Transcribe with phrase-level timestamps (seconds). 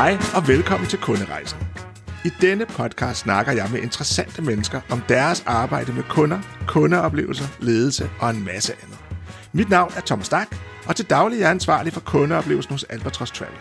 [0.00, 1.58] Hej og velkommen til Kunderejsen.
[2.24, 8.10] I denne podcast snakker jeg med interessante mennesker om deres arbejde med kunder, kundeoplevelser, ledelse
[8.20, 8.98] og en masse andet.
[9.52, 13.32] Mit navn er Thomas Stak, og til daglig er jeg ansvarlig for kundeoplevelsen hos Albatross
[13.32, 13.54] Travel.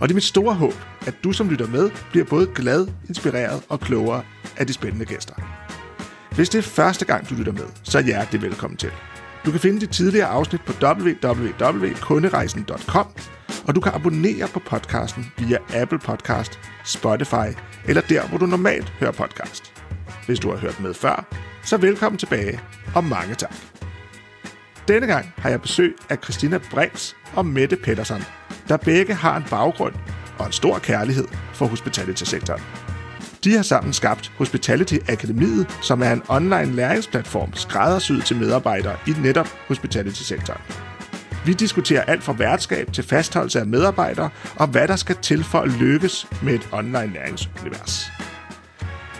[0.00, 0.74] Og det er mit store håb,
[1.06, 4.22] at du som lytter med bliver både glad, inspireret og klogere
[4.56, 5.34] af de spændende gæster.
[6.34, 8.90] Hvis det er første gang, du lytter med, så er hjertelig velkommen til.
[9.46, 13.06] Du kan finde de tidligere afsnit på www.kunderejsen.com,
[13.70, 17.48] og du kan abonnere på podcasten via Apple Podcast, Spotify
[17.88, 19.74] eller der, hvor du normalt hører podcast.
[20.26, 21.26] Hvis du har hørt med før,
[21.64, 22.60] så velkommen tilbage,
[22.94, 23.54] og mange tak.
[24.88, 28.22] Denne gang har jeg besøg af Christina Brings og Mette Pedersen,
[28.68, 29.94] der begge har en baggrund
[30.38, 32.62] og en stor kærlighed for hospitality-sektoren.
[33.44, 39.10] De har sammen skabt Hospitality Akademiet, som er en online læringsplatform skræddersyet til medarbejdere i
[39.22, 40.89] netop hospitality-sektoren.
[41.46, 45.58] Vi diskuterer alt fra værtskab til fastholdelse af medarbejdere, og hvad der skal til for
[45.58, 48.10] at lykkes med et online læringsunivers.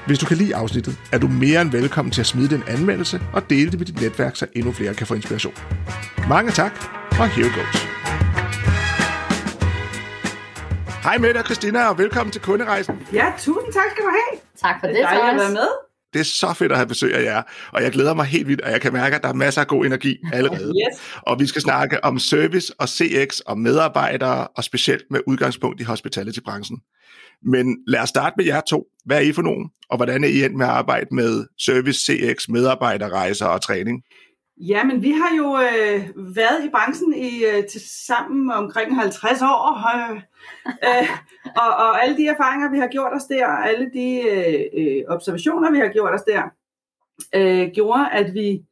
[0.06, 3.20] Hvis du kan lide afsnittet, er du mere end velkommen til at smide den anmeldelse
[3.33, 5.55] og dele det med dit netværk, så endnu flere kan få inspiration.
[6.28, 6.72] Mange tak,
[7.20, 7.86] og here goes.
[11.03, 12.94] Hej Mette og Christina, og velkommen til Kunderejsen.
[13.12, 14.41] Ja, tusind tak skal du have.
[14.62, 15.89] Tak for det, Det er dejligt at være med.
[16.12, 18.61] Det er så fedt at have besøg af jer, og jeg glæder mig helt vildt,
[18.61, 20.72] og jeg kan mærke, at der er masser af god energi allerede.
[20.92, 21.00] Yes.
[21.22, 25.84] Og vi skal snakke om service og CX og medarbejdere, og specielt med udgangspunkt i
[25.84, 26.81] hospitality-branchen.
[27.44, 28.84] Men lad os starte med jer to.
[29.05, 32.00] Hvad er I for nogen, og hvordan er I endt med at arbejde med service,
[32.00, 34.03] CX, medarbejderrejser og træning?
[34.62, 39.42] Ja, men vi har jo øh, været i branchen i øh, til sammen omkring 50
[39.42, 39.66] år,
[39.97, 40.16] øh,
[40.66, 41.08] øh,
[41.56, 45.03] og, og alle de erfaringer, vi har gjort os der, og alle de øh, øh,
[45.08, 46.42] observationer, vi har gjort os der,
[47.34, 48.62] øh, gjorde, at vi,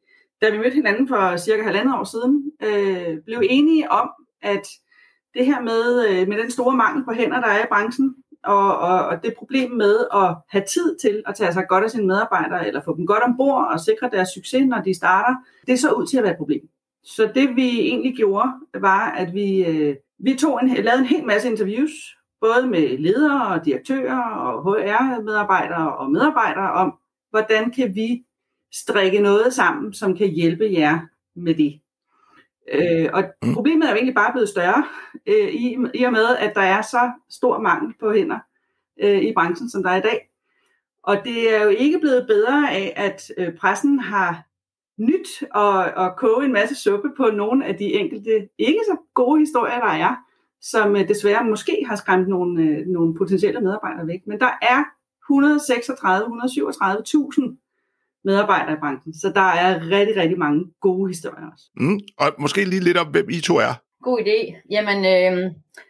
[0.41, 4.09] da vi mødte hinanden for cirka halvandet år siden, øh, blev enige om,
[4.41, 4.67] at
[5.33, 8.77] det her med, øh, med den store mangel på hænder, der er i branchen, og,
[8.77, 12.07] og, og det problem med at have tid til at tage sig godt af sine
[12.07, 15.35] medarbejdere, eller få dem godt ombord og sikre deres succes, når de starter,
[15.67, 16.69] det så ud til at være et problem.
[17.03, 21.25] Så det vi egentlig gjorde, var, at vi, øh, vi tog en, lavede en hel
[21.25, 21.91] masse interviews,
[22.41, 26.93] både med ledere og direktører og HR-medarbejdere og medarbejdere om,
[27.29, 28.23] hvordan kan vi
[28.73, 30.99] strikke noget sammen, som kan hjælpe jer
[31.35, 31.79] med det.
[32.73, 33.53] Øh, og Mm.
[33.53, 34.83] problemet er jo egentlig bare blevet større,
[35.27, 38.39] øh, i, i og med, at der er så stor mangel på hænder
[39.01, 40.29] øh, i branchen, som der er i dag.
[41.03, 44.43] Og det er jo ikke blevet bedre af, at øh, pressen har
[44.97, 49.39] nyt og, og koge en masse suppe på nogle af de enkelte ikke så gode
[49.39, 50.15] historier, der er,
[50.61, 54.27] som øh, desværre måske har skræmt nogle, øh, nogle potentielle medarbejdere væk.
[54.27, 54.83] Men der er
[55.31, 57.55] 136-137.000
[58.25, 61.65] medarbejdere i branchen, så der er rigtig, rigtig mange gode historier også.
[61.75, 63.73] Mm, og måske lige lidt om, hvem I to er.
[64.03, 64.37] God idé.
[64.69, 65.31] Jamen, øh,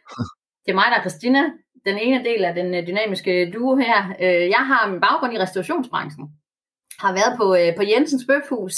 [0.63, 1.43] det er mig, der er Christina.
[1.85, 3.99] Den ene del af den øh, dynamiske duo her.
[4.21, 6.25] Øh, jeg har min baggrund i restaurationsbranchen.
[6.99, 8.75] Har været på, øh, på Jensens Bøfhus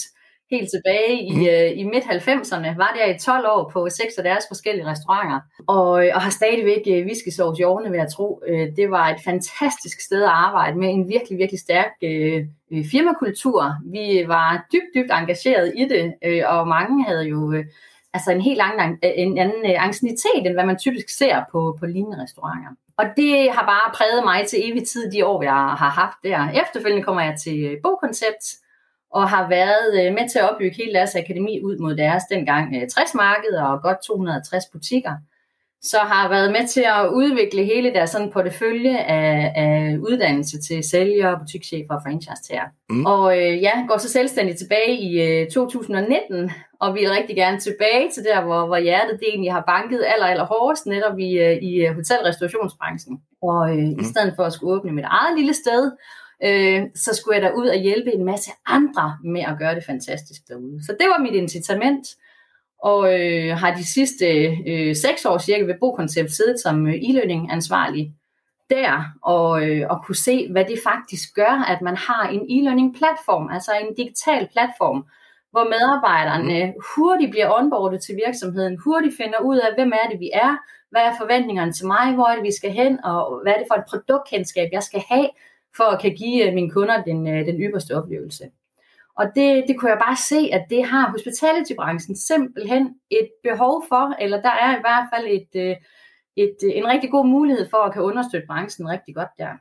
[0.52, 2.78] helt tilbage i, øh, i midt-90'erne.
[2.78, 5.40] Var der i 12 år på seks af deres forskellige restauranter.
[5.68, 8.42] Og, øh, og har stadigvæk øh, viskesovs i årene, vil jeg tro.
[8.48, 12.86] Øh, det var et fantastisk sted at arbejde med en virkelig, virkelig stærk øh, øh,
[12.92, 13.76] firmakultur.
[13.86, 17.54] Vi var dybt, dybt engageret i det, øh, og mange havde jo...
[17.54, 17.66] Øh,
[18.14, 21.86] altså en helt anden, en anden øh, angstinitet, end hvad man typisk ser på, på
[21.86, 22.72] lignende restauranter.
[22.98, 26.50] Og det har bare præget mig til evig tid, de år, jeg har haft der.
[26.64, 28.46] Efterfølgende kommer jeg til Bokoncept, Bogkoncept,
[29.14, 32.76] og har været øh, med til at opbygge hele deres akademi ud mod deres dengang
[32.76, 35.14] øh, 60 markeder og godt 260 butikker.
[35.84, 40.84] Så har været med til at udvikle hele deres sådan portefølje af, af uddannelse til
[40.84, 42.68] sælgere, butikschefer og franchise-tager.
[42.90, 43.06] Mm.
[43.06, 48.12] Og øh, ja, går så selvstændigt tilbage i øh, 2019, og vil rigtig gerne tilbage
[48.14, 51.58] til der, hvor, hvor hjertet det egentlig har banket aller, aller hårdest, netop i, øh,
[51.70, 53.22] i øh, hotel- og restaurationsbranchen.
[53.42, 54.00] Og øh, mm.
[54.00, 55.92] i stedet for at skulle åbne mit eget lille sted,
[56.44, 60.41] øh, så skulle jeg derud og hjælpe en masse andre med at gøre det fantastisk
[60.47, 60.85] derude.
[60.85, 62.07] Så det var mit incitament,
[62.84, 64.26] og øh, har de sidste
[64.67, 68.14] øh, seks år cirka ved Bokoncept siddet som øh, e-learning ansvarlig
[68.70, 72.97] der, og, øh, og kunne se, hvad det faktisk gør, at man har en e-learning
[72.97, 75.05] platform, altså en digital platform,
[75.52, 80.29] hvor medarbejderne hurtigt bliver onboardet til virksomheden, hurtigt finder ud af, hvem er det, vi
[80.34, 80.58] er,
[80.91, 83.70] hvad er forventningerne til mig, hvor er det, vi skal hen, og hvad er det
[83.72, 85.29] for et produktkendskab, jeg skal have,
[85.78, 88.44] for at kan give øh, mine kunder den, øh, den ypperste oplevelse.
[89.16, 94.16] Og det, det kunne jeg bare se, at det har hospitality-branchen simpelthen et behov for,
[94.20, 95.76] eller der er i hvert fald et, øh,
[96.35, 99.53] et, en rigtig god mulighed for at kan understøtte branchen rigtig godt der.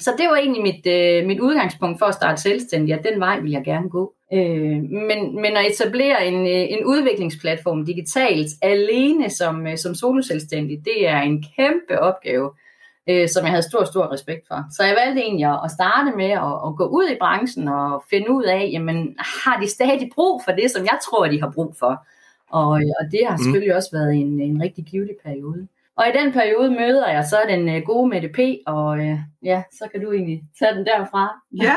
[0.00, 3.40] Så det var egentlig mit, øh, mit udgangspunkt for at starte selvstændig, at den vej
[3.40, 4.14] vil jeg gerne gå.
[4.32, 11.20] Øh, men, men at etablere en, en udviklingsplatform digitalt alene som, som soloselvstændig, det er
[11.20, 12.50] en kæmpe opgave
[13.10, 14.64] øh, som jeg havde stor, stor respekt for.
[14.76, 18.04] Så jeg valgte egentlig at, at starte med at, at gå ud i branchen og
[18.10, 21.50] finde ud af, jamen, har de stadig brug for det, som jeg tror, de har
[21.50, 22.06] brug for?
[22.50, 23.42] Og, og det har mm.
[23.42, 23.76] selvfølgelig mm.
[23.76, 25.68] også været en, en rigtig givtig periode.
[25.96, 29.62] Og i den periode møder jeg så den øh, gode Mette P., og øh, ja,
[29.72, 31.40] så kan du egentlig tage den derfra.
[31.62, 31.76] Ja,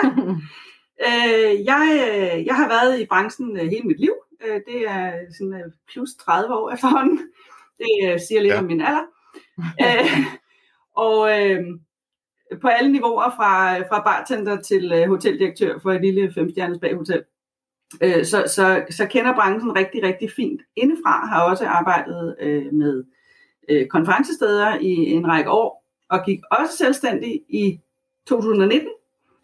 [1.08, 4.14] øh, jeg, øh, jeg har været i branchen øh, hele mit liv.
[4.46, 7.20] Øh, det er sådan øh, plus 30 år efterhånden.
[7.78, 8.60] Det øh, siger lidt ja.
[8.60, 9.06] om min alder.
[9.86, 10.26] øh,
[10.98, 11.64] og øh,
[12.62, 17.24] på alle niveauer, fra, fra bartender til øh, hoteldirektør for et lille femstjernes baghotel.
[18.04, 21.26] Øh, så, så, så kender branchen rigtig, rigtig fint indefra.
[21.26, 23.04] Har også arbejdet øh, med
[23.70, 27.80] øh, konferencesteder i en række år, og gik også selvstændig i
[28.28, 28.90] 2019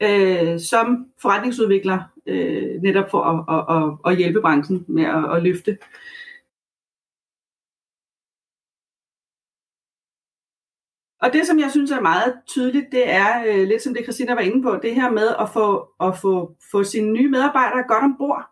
[0.01, 5.44] øh, som forretningsudvikler, øh, netop for at, at, at, at hjælpe branchen med at, at
[5.44, 5.77] løfte
[11.24, 14.34] Og det, som jeg synes er meget tydeligt, det er øh, lidt som det Christina
[14.34, 18.04] var inde på, det her med at få, at få, få sine nye medarbejdere godt
[18.04, 18.46] ombord,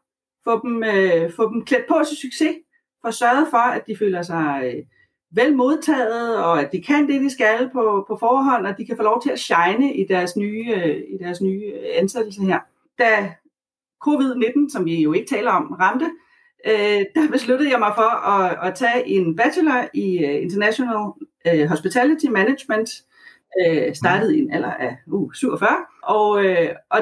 [0.44, 2.56] få dem, øh, få dem klædt på til succes,
[3.06, 4.84] få sørget for, at de føler sig øh,
[5.32, 8.98] vel modtaget, og at de kan det, de skal på, på forhånd, og de kan
[8.98, 12.60] få lov til at shine i deres nye, øh, i deres nye ansættelse her.
[13.00, 13.34] Da
[14.08, 16.12] covid-19, som vi jo ikke taler om, ramte,
[16.68, 20.98] øh, der besluttede jeg mig for at, at tage en bachelor i uh, International
[21.54, 22.90] uh, Hospitality Management,
[23.66, 25.70] uh, startede i en alder af uh, 47,
[26.04, 27.00] og, uh, og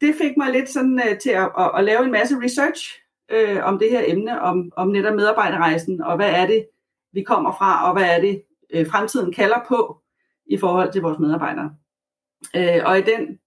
[0.00, 3.00] det fik mig lidt sådan uh, til at, at, at lave en masse research
[3.34, 6.66] uh, om det her emne, om, om netop medarbejderrejsen, og hvad er det,
[7.12, 8.42] vi kommer fra, og hvad er det,
[8.76, 9.98] uh, fremtiden kalder på
[10.46, 11.70] i forhold til vores medarbejdere.
[12.56, 13.38] Uh, og i den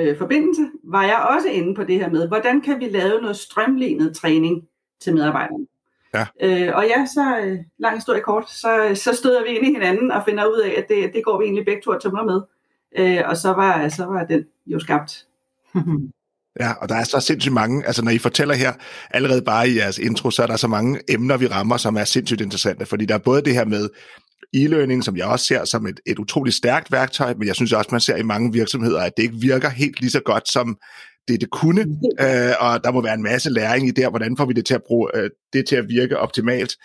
[0.00, 3.36] uh, forbindelse var jeg også inde på det her med, hvordan kan vi lave noget
[3.36, 4.68] strømlignet træning?
[5.02, 5.66] Til medarbejderne.
[6.14, 6.26] Ja.
[6.42, 10.10] Øh, og ja, så øh, lang historie kort, så, så støder vi ind i hinanden
[10.10, 12.40] og finder ud af, at det, det går vi egentlig begge to og tømmer med.
[12.98, 15.26] Øh, og så var, så var den jo skabt.
[16.60, 18.72] Ja, og der er så sindssygt mange, altså når I fortæller her,
[19.10, 22.04] allerede bare i jeres intro, så er der så mange emner, vi rammer, som er
[22.04, 23.88] sindssygt interessante, fordi der er både det her med
[24.56, 27.88] e-learning, som jeg også ser som et, et utroligt stærkt værktøj, men jeg synes også,
[27.92, 30.78] man ser i mange virksomheder, at det ikke virker helt lige så godt, som
[31.28, 31.80] det, det kunne,
[32.20, 34.74] øh, og der må være en masse læring i det, hvordan får vi det til
[34.74, 36.76] at bruge øh, det til at virke optimalt.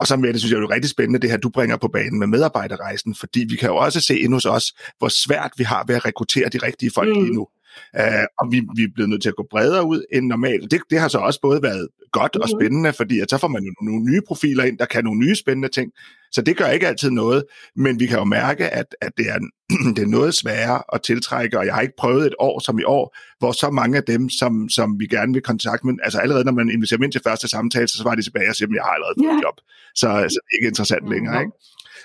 [0.00, 1.88] Og så med det synes jeg, det er rigtig spændende, det her, du bringer på
[1.88, 5.64] banen med medarbejderrejsen, fordi vi kan jo også se ind hos os, hvor svært vi
[5.64, 7.22] har ved at rekruttere de rigtige folk mm.
[7.22, 7.48] lige nu.
[7.98, 10.70] Uh, og vi, vi er blevet nødt til at gå bredere ud end normalt.
[10.70, 12.60] Det, det har så også både været godt og mhm.
[12.60, 15.34] spændende, fordi at så får man jo nogle nye profiler ind, der kan nogle nye
[15.34, 15.92] spændende ting.
[16.32, 17.44] Så det gør ikke altid noget,
[17.76, 19.38] men vi kan jo mærke, at, at det, er,
[19.96, 22.82] det er noget sværere at tiltrække, og jeg har ikke prøvet et år som i
[22.82, 26.44] år, hvor så mange af dem, som, som vi gerne vil kontakte, men altså allerede
[26.44, 28.74] når man inviterer dem ind til første samtale, så svarer de tilbage og siger, at
[28.74, 29.42] jeg har allerede fået yeah.
[29.42, 29.56] job.
[29.94, 31.10] Så, så det er ikke interessant mm.
[31.10, 31.40] længere.
[31.40, 31.52] Ikke?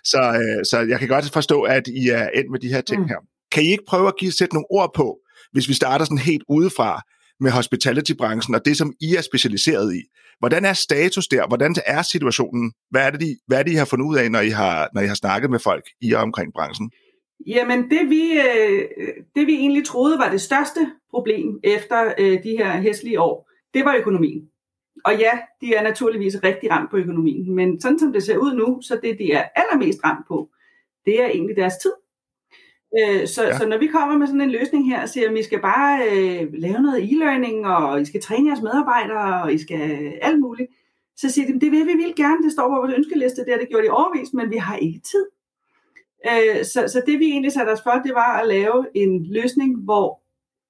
[0.04, 3.02] Så, øh, så jeg kan godt forstå, at I er endt med de her ting
[3.02, 3.08] mm.
[3.08, 3.20] her.
[3.52, 5.18] Kan I ikke prøve at give, sætte nogle ord på,
[5.54, 7.02] hvis vi starter sådan helt udefra
[7.40, 10.02] med hospitality-branchen og det, som I er specialiseret i.
[10.40, 11.48] Hvordan er status der?
[11.48, 12.74] Hvordan er situationen?
[12.90, 14.90] Hvad er det, I, hvad er det, I har fundet ud af, når I har,
[14.94, 16.92] når I har snakket med folk i og omkring branchen?
[17.48, 18.84] Jamen, det vi, øh,
[19.36, 23.86] det vi egentlig troede var det største problem efter øh, de her hæslige år, det
[23.86, 24.42] var økonomien.
[25.06, 28.54] Og ja, de er naturligvis rigtig ramt på økonomien, men sådan som det ser ud
[28.54, 30.50] nu, så det de er allermest ramt på,
[31.06, 31.92] det er egentlig deres tid.
[33.00, 33.58] Øh, så, ja.
[33.58, 36.08] så når vi kommer med sådan en løsning her og siger, at vi skal bare
[36.12, 40.70] øh, lave noget e-learning, og I skal træne jeres medarbejdere, og I skal alt muligt,
[41.18, 43.60] så siger de, det vil vi vil gerne, det står på vores ønskeliste, det har
[43.60, 45.26] det gjort i overvis, men vi har ikke tid.
[46.32, 49.80] Øh, så, så det vi egentlig satte os for, det var at lave en løsning,
[49.80, 50.22] hvor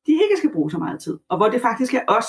[0.08, 2.28] de ikke skal bruge så meget tid, og hvor det faktisk er os,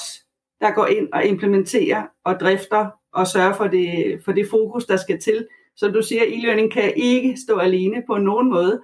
[0.61, 4.97] der går ind og implementerer og drifter og sørger for det, for det fokus, der
[4.97, 5.47] skal til.
[5.77, 8.83] Som du siger, e-learning kan ikke stå alene på nogen måde.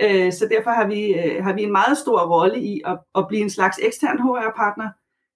[0.00, 3.28] Øh, så derfor har vi, øh, har vi en meget stor rolle i at, at
[3.28, 4.90] blive en slags ekstern HR-partner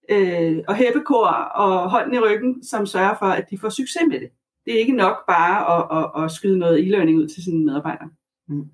[0.09, 4.21] øh, og hæppekor og hånden i ryggen, som sørger for, at de får succes med
[4.21, 4.31] det.
[4.65, 8.09] Det er ikke nok bare at, at, at skyde noget e-learning ud til sine medarbejdere.
[8.49, 8.65] Mm.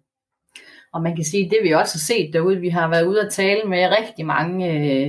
[0.93, 3.33] Og man kan sige, det vi også har set derude, vi har været ude at
[3.33, 5.07] tale med rigtig mange øh,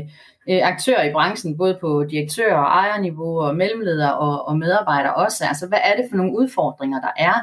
[0.50, 5.46] øh aktører i branchen, både på direktør- og ejerniveau, og mellemleder og, og medarbejdere også.
[5.48, 7.34] Altså, hvad er det for nogle udfordringer, der er?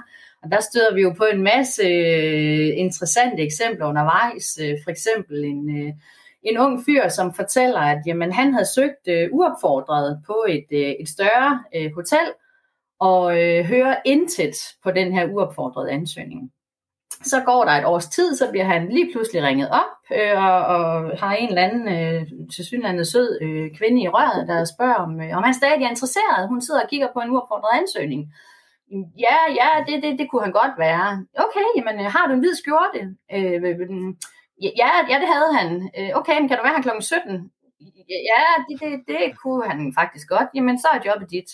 [0.42, 4.58] Og der støder vi jo på en masse øh, interessante eksempler undervejs.
[4.62, 5.92] Øh, for eksempel en, øh,
[6.42, 10.94] en ung fyr, som fortæller, at jamen, han havde søgt øh, uopfordret på et, øh,
[11.00, 12.32] et større øh, hotel,
[13.00, 16.52] og øh, hører intet på den her uopfordrede ansøgning.
[17.24, 20.64] Så går der et års tid, så bliver han lige pludselig ringet op, øh, og,
[20.66, 25.20] og har en eller anden øh, tilsyneladende sød øh, kvinde i røret, der spørger, om,
[25.20, 26.48] øh, om han stadig er interesseret.
[26.48, 28.34] Hun sidder og kigger på en uopfordret ansøgning.
[29.18, 31.26] Ja, ja, det, det, det kunne han godt være.
[31.34, 33.00] Okay, jamen, har du en hvid skjorte?
[33.34, 33.62] Øh,
[34.80, 35.90] ja, ja, det havde han.
[36.14, 37.02] Okay, men kan du være her kl.
[37.02, 37.50] 17?
[38.30, 40.48] Ja, det, det, det kunne han faktisk godt.
[40.54, 41.50] Jamen, så er jobbet dit.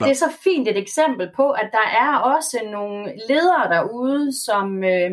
[0.00, 4.84] Det er så fint et eksempel på, at der er også nogle ledere derude, som,
[4.84, 5.10] øh,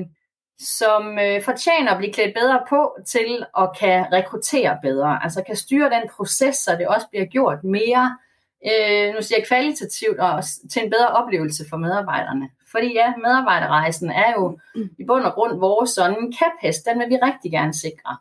[0.60, 5.24] som øh, fortjener at blive klædt bedre på til at kan rekruttere bedre.
[5.24, 8.18] Altså kan styre den proces, så det også bliver gjort mere,
[8.66, 12.50] øh, nu siger jeg kvalitativt, og til en bedre oplevelse for medarbejderne.
[12.72, 14.60] Fordi ja, medarbejderrejsen er jo
[15.00, 18.18] i bund og grund vores sådan kæphest, den vil vi rigtig gerne sikre.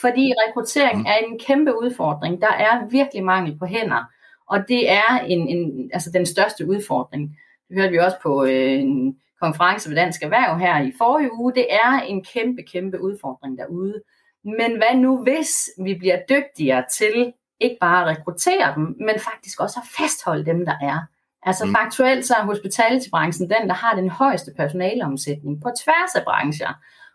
[0.00, 1.06] Fordi rekruttering mm.
[1.06, 2.40] er en kæmpe udfordring.
[2.40, 4.04] Der er virkelig mangel på hænder.
[4.46, 7.38] Og det er en, en, altså den største udfordring.
[7.68, 11.52] Det hørte vi også på øh, en konference ved Dansk Erhverv her i forrige uge.
[11.54, 14.02] Det er en kæmpe, kæmpe udfordring derude.
[14.44, 17.32] Men hvad nu hvis vi bliver dygtigere til
[17.62, 20.98] ikke bare at rekruttere dem, men faktisk også at fastholde dem, der er.
[21.42, 21.74] Altså mm.
[21.74, 26.72] faktuelt så er hospitality-branchen den, der har den højeste personaleomsætning på tværs af brancher.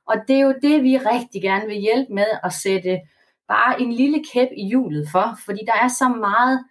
[0.07, 2.99] Og det er jo det, vi rigtig gerne vil hjælpe med at sætte
[3.47, 6.63] bare en lille kæp i hjulet for, fordi der er så meget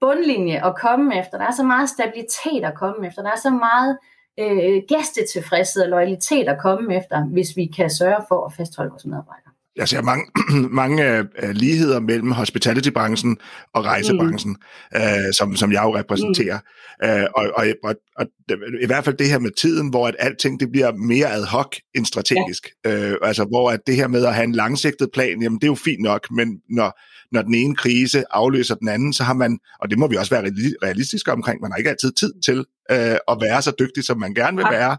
[0.00, 3.50] bundlinje at komme efter, der er så meget stabilitet at komme efter, der er så
[3.50, 3.98] meget
[4.38, 9.06] øh, gæstetilfredshed og loyalitet at komme efter, hvis vi kan sørge for at fastholde vores
[9.06, 9.45] medarbejdere
[9.76, 10.24] jeg ser mange,
[10.82, 13.36] mange uh, ligheder mellem hospitality-branchen
[13.74, 14.56] og rejsebranchen,
[14.92, 15.00] mm.
[15.00, 16.58] uh, som, som jeg jo repræsenterer.
[17.02, 17.08] Mm.
[17.08, 18.26] Uh, og, og, og, og
[18.82, 21.76] i hvert fald det her med tiden, hvor at alting det bliver mere ad hoc
[21.94, 22.68] end strategisk.
[22.84, 23.10] Ja.
[23.10, 25.70] Uh, altså hvor at det her med at have en langsigtet plan, jamen det er
[25.70, 27.00] jo fint nok, men når,
[27.32, 30.34] når den ene krise afløser den anden, så har man, og det må vi også
[30.34, 30.52] være
[30.82, 32.58] realistiske omkring, man har ikke altid tid til
[32.92, 34.96] uh, at være så dygtig, som man gerne vil være,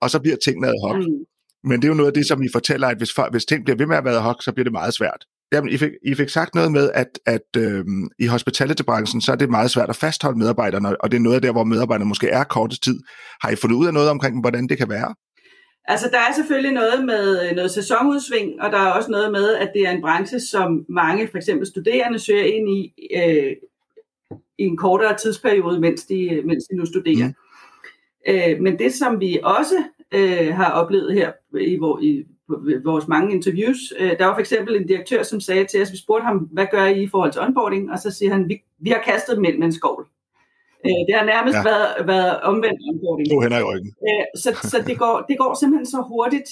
[0.00, 0.96] og så bliver tingene ad hoc.
[0.96, 1.30] Mm.
[1.64, 3.76] Men det er jo noget af det, som I fortæller, at hvis, hvis ting bliver
[3.76, 5.24] ved med at være hok, så bliver det meget svært.
[5.52, 9.36] Jamen, I fik, I fik sagt noget med, at, at øhm, i hospitality-branchen, så er
[9.36, 12.28] det meget svært at fastholde medarbejderne, og det er noget af det, hvor medarbejderne måske
[12.28, 13.00] er kortest tid.
[13.42, 15.14] Har I fundet ud af noget omkring, hvordan det kan være?
[15.84, 19.54] Altså, der er selvfølgelig noget med øh, noget sæsonudsving, og der er også noget med,
[19.54, 23.52] at det er en branche, som mange, for eksempel studerende, søger ind i øh,
[24.58, 27.26] i en kortere tidsperiode, mens de, mens de nu studerer.
[27.26, 27.34] Mm.
[28.28, 32.24] Øh, men det, som vi også øh, har oplevet her i, hvor, i
[32.84, 33.78] vores mange interviews.
[33.98, 36.66] Øh, der var for eksempel en direktør, som sagde til os, vi spurgte ham, hvad
[36.70, 37.92] gør I i forhold til onboarding?
[37.92, 40.06] Og så siger han, vi, vi har kastet dem med en skovl.
[40.86, 41.62] Øh, det har nærmest ja.
[41.62, 43.30] været, været omvendt onboarding.
[43.30, 43.94] To hænder i ryggen.
[44.08, 46.50] Øh, så så det, går, det går simpelthen så hurtigt.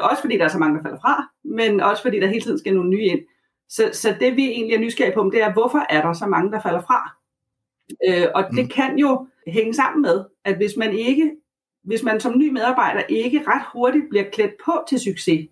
[0.00, 2.58] Også fordi der er så mange, der falder fra, men også fordi der hele tiden
[2.58, 3.20] skal nogle nye ind.
[3.68, 6.52] Så, så det vi egentlig er nysgerrige på, det er, hvorfor er der så mange,
[6.52, 7.16] der falder fra?
[8.34, 8.68] Og det mm.
[8.68, 11.30] kan jo hænge sammen med, at hvis man ikke
[11.86, 15.48] hvis man som ny medarbejder ikke ret hurtigt bliver klædt på til succes,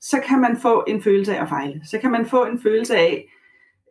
[0.00, 1.80] så kan man få en følelse af at fejle.
[1.90, 3.28] Så kan man få en følelse af,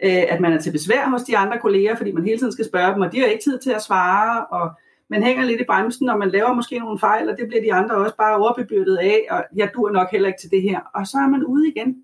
[0.04, 2.66] øh, at man er til besvær hos de andre kolleger, fordi man hele tiden skal
[2.66, 4.72] spørge dem, og de har ikke tid til at svare, og
[5.10, 7.74] man hænger lidt i bremsen, og man laver måske nogle fejl, og det bliver de
[7.74, 10.80] andre også bare overbebyrdet af, og jeg dur nok heller ikke til det her.
[10.94, 12.04] Og så er man ude igen.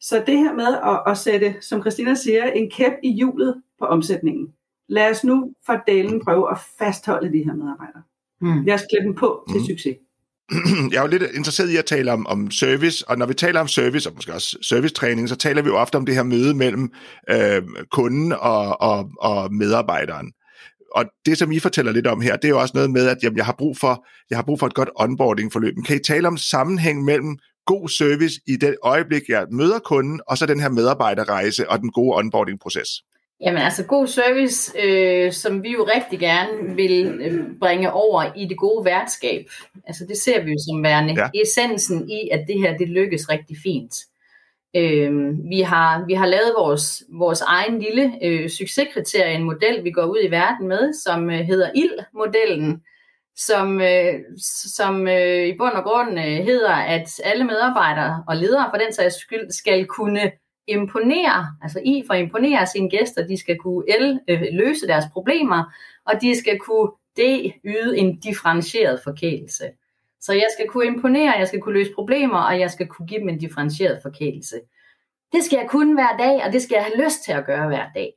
[0.00, 3.84] Så det her med at, at sætte, som Christina siger, en kæp i hjulet på
[3.84, 4.54] omsætningen.
[4.88, 8.02] Lad os nu for delen prøve at fastholde de her medarbejdere.
[8.40, 8.64] Mm.
[8.66, 9.66] Lad os klæde dem på til mm.
[9.66, 9.96] succes.
[10.92, 13.60] Jeg er jo lidt interesseret i at tale om, om service, og når vi taler
[13.60, 16.54] om service, og måske også servicetræning, så taler vi jo ofte om det her møde
[16.54, 16.92] mellem
[17.30, 20.32] øh, kunden og, og, og medarbejderen.
[20.94, 23.18] Og det, som I fortæller lidt om her, det er jo også noget med, at
[23.22, 25.74] jamen, jeg, har brug for, jeg har brug for et godt onboarding-forløb.
[25.86, 30.38] Kan I tale om sammenhæng mellem god service i det øjeblik, jeg møder kunden, og
[30.38, 33.09] så den her medarbejderrejse og den gode onboarding-proces?
[33.40, 38.46] Jamen altså god service, øh, som vi jo rigtig gerne vil øh, bringe over i
[38.46, 39.46] det gode værtskab.
[39.86, 41.42] Altså det ser vi jo som værende ja.
[41.42, 43.94] essensen i, at det her det lykkes rigtig fint.
[44.76, 45.12] Øh,
[45.50, 50.04] vi, har, vi har lavet vores, vores egen lille øh, succeskriterie, en model, vi går
[50.04, 52.82] ud i verden med, som øh, hedder ILD-modellen,
[53.36, 54.14] som, øh,
[54.76, 58.92] som øh, i bund og grund øh, hedder, at alle medarbejdere og ledere for den
[58.92, 60.32] sags skyld skal kunne
[60.70, 65.04] imponere, altså I for at imponere sine gæster, de skal kunne el, øh, løse deres
[65.12, 65.64] problemer,
[66.04, 67.20] og de skal kunne D
[67.64, 69.64] yde en differentieret forkælelse.
[70.20, 73.20] Så jeg skal kunne imponere, jeg skal kunne løse problemer, og jeg skal kunne give
[73.20, 74.60] dem en differentieret forkælelse.
[75.32, 77.66] Det skal jeg kunne hver dag, og det skal jeg have lyst til at gøre
[77.66, 78.12] hver dag.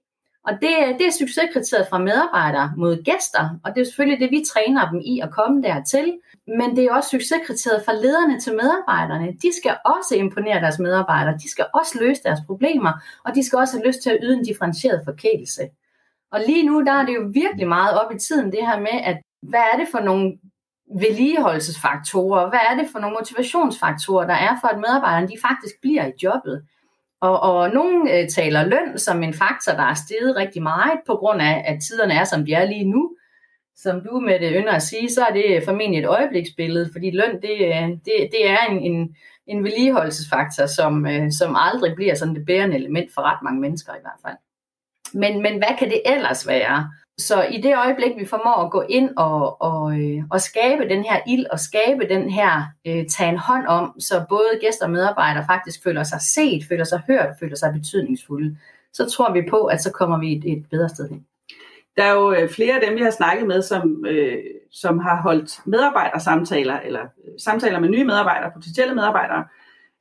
[0.48, 4.46] Og det, det er succeskriteriet fra medarbejdere mod gæster, og det er selvfølgelig det, vi
[4.54, 6.20] træner dem i at komme dertil.
[6.48, 9.28] Men det er også succeskriteriet fra lederne til medarbejderne.
[9.42, 12.92] De skal også imponere deres medarbejdere, de skal også løse deres problemer,
[13.26, 15.62] og de skal også have lyst til at yde en differentieret forkælelse.
[16.32, 18.98] Og lige nu, der er det jo virkelig meget op i tiden, det her med,
[19.04, 20.38] at hvad er det for nogle
[21.00, 26.06] vedligeholdelsesfaktorer, hvad er det for nogle motivationsfaktorer, der er for, at medarbejderne de faktisk bliver
[26.06, 26.66] i jobbet.
[27.28, 31.16] Og, og nogen øh, taler løn som en faktor, der er steget rigtig meget på
[31.16, 33.16] grund af, at tiderne er, som de er lige nu.
[33.76, 37.42] som du med det ynder at sige, så er det formentlig et øjebliksbillede, fordi løn,
[37.42, 39.16] det, øh, det, det er en, en,
[39.48, 43.94] en vedligeholdelsesfaktor, som, øh, som aldrig bliver sådan det bærende element for ret mange mennesker
[43.94, 44.38] i hvert fald.
[45.14, 46.92] Men, men hvad kan det ellers være?
[47.18, 51.04] Så i det øjeblik, vi formår at gå ind og, og, øh, og skabe den
[51.04, 54.92] her ild, og skabe den her, øh, tage en hånd om, så både gæster og
[54.92, 58.58] medarbejdere faktisk føler sig set, føler sig hørt, føler sig betydningsfulde,
[58.94, 61.26] så tror vi på, at så kommer vi et, et bedre sted hen.
[61.98, 65.22] Der er jo øh, flere af dem, vi har snakket med, som, øh, som har
[65.22, 69.46] holdt medarbejdersamtaler, eller øh, samtaler med nye medarbejdere, potentielle medarbejdere,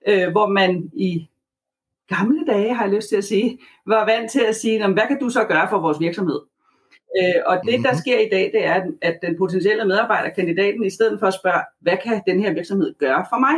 [0.09, 1.29] øh, hvor man i
[2.09, 5.19] gamle dage, har jeg lyst til at sige, var vant til at sige, hvad kan
[5.21, 6.41] du så gøre for vores virksomhed?
[7.19, 7.99] Øh, og det, der mhm.
[7.99, 11.97] sker i dag, det er, at den potentielle medarbejderkandidaten, i stedet for at spørge, hvad
[12.05, 13.57] kan den her virksomhed gøre for mig?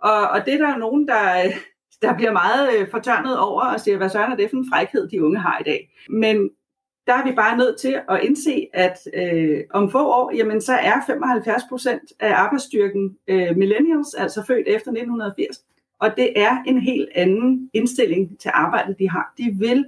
[0.00, 1.42] Og, og det er der nogen, der,
[2.02, 5.08] der bliver meget øh, fortørnet over og siger, hvad søren er det for en frækhed,
[5.08, 5.90] de unge har i dag?
[6.08, 6.50] Men
[7.06, 10.72] der er vi bare nødt til at indse, at øh, om få år, jamen, så
[10.72, 15.64] er 75 procent af arbejdsstyrken øh, millennials, altså født efter 1980.
[15.98, 19.34] Og det er en helt anden indstilling til arbejdet, de har.
[19.38, 19.86] De vil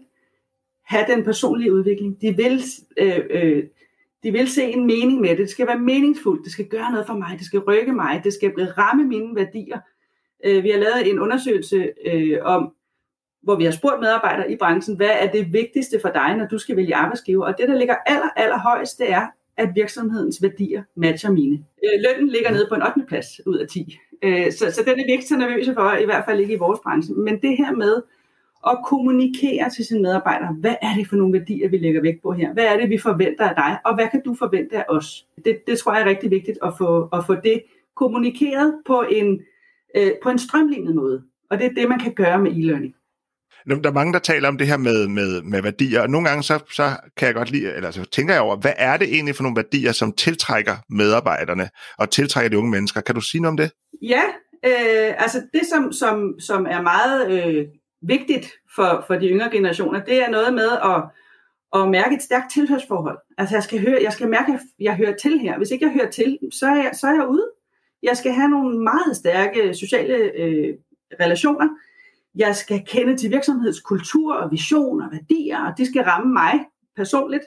[0.92, 2.20] have den personlige udvikling.
[2.20, 2.62] De vil,
[2.96, 3.64] øh, øh,
[4.22, 5.38] de vil se en mening med det.
[5.38, 6.44] Det skal være meningsfuldt.
[6.44, 7.38] Det skal gøre noget for mig.
[7.38, 8.20] Det skal rykke mig.
[8.24, 9.78] Det skal ramme mine værdier.
[10.44, 12.74] Øh, vi har lavet en undersøgelse øh, om,
[13.42, 16.58] hvor vi har spurgt medarbejdere i branchen, hvad er det vigtigste for dig, når du
[16.58, 17.46] skal vælge arbejdsgiver?
[17.46, 21.64] Og det, der ligger aller, aller højst, det er, at virksomhedens værdier matcher mine.
[21.84, 23.04] Øh, lønnen ligger nede på en 8.
[23.08, 23.98] plads ud af 10.
[24.22, 26.58] Øh, så, så den er vi ikke så nervøse for, i hvert fald ikke i
[26.58, 27.14] vores branche.
[27.14, 28.02] Men det her med
[28.66, 32.32] at kommunikere til sine medarbejdere, hvad er det for nogle værdier, vi lægger vægt på
[32.32, 32.52] her?
[32.52, 33.78] Hvad er det, vi forventer af dig?
[33.84, 35.26] Og hvad kan du forvente af os?
[35.44, 37.62] Det, det tror jeg er rigtig vigtigt at få, at få det
[37.96, 39.40] kommunikeret på en,
[39.96, 41.22] øh, på en strømlignet måde.
[41.50, 42.94] Og det er det, man kan gøre med e-learning.
[43.82, 46.42] Der er mange, der taler om det her med, med, med værdier, og nogle gange
[46.42, 49.36] så, så kan jeg godt lide, eller så tænker jeg over, hvad er det egentlig
[49.36, 53.00] for nogle værdier, som tiltrækker medarbejderne og tiltrækker de unge mennesker?
[53.00, 53.70] Kan du sige noget om det?
[54.02, 54.22] Ja,
[54.64, 57.66] øh, altså det, som, som, som er meget øh,
[58.02, 61.02] vigtigt for, for de yngre generationer, det er noget med at,
[61.80, 63.18] at mærke et stærkt tilhørsforhold.
[63.38, 65.58] Altså jeg skal, høre, jeg skal mærke, at jeg hører til her.
[65.58, 67.50] Hvis ikke jeg hører til, så er jeg, så er jeg ude.
[68.02, 70.74] Jeg skal have nogle meget stærke sociale øh,
[71.20, 71.68] relationer.
[72.34, 76.64] Jeg skal kende til virksomhedskultur og vision og værdier, og det skal ramme mig
[76.96, 77.44] personligt.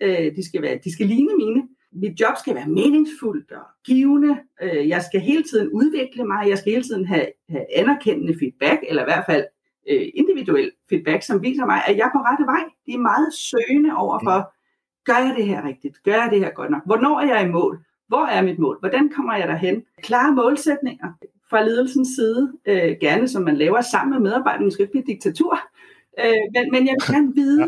[0.00, 1.68] Øh, de, skal være, de skal ligne mine.
[1.92, 4.38] Mit job skal være meningsfuldt og givende.
[4.62, 6.48] Øh, jeg skal hele tiden udvikle mig.
[6.48, 9.44] Jeg skal hele tiden have, have anerkendende feedback, eller i hvert fald
[9.90, 12.64] øh, individuel feedback, som viser mig, at jeg er på rette vej.
[12.86, 14.54] De er meget søgende over for,
[15.04, 16.02] gør jeg det her rigtigt?
[16.02, 16.82] Gør jeg det her godt nok?
[16.86, 17.84] Hvornår er jeg i mål?
[18.08, 18.78] Hvor er mit mål?
[18.80, 19.82] Hvordan kommer jeg derhen?
[20.02, 21.08] Klare målsætninger
[21.50, 25.14] fra ledelsens side, øh, gerne som man laver sammen med medarbejderne, det skal ikke blive
[25.14, 25.58] diktatur.
[26.18, 27.66] Øh, men, men jeg vil gerne vide,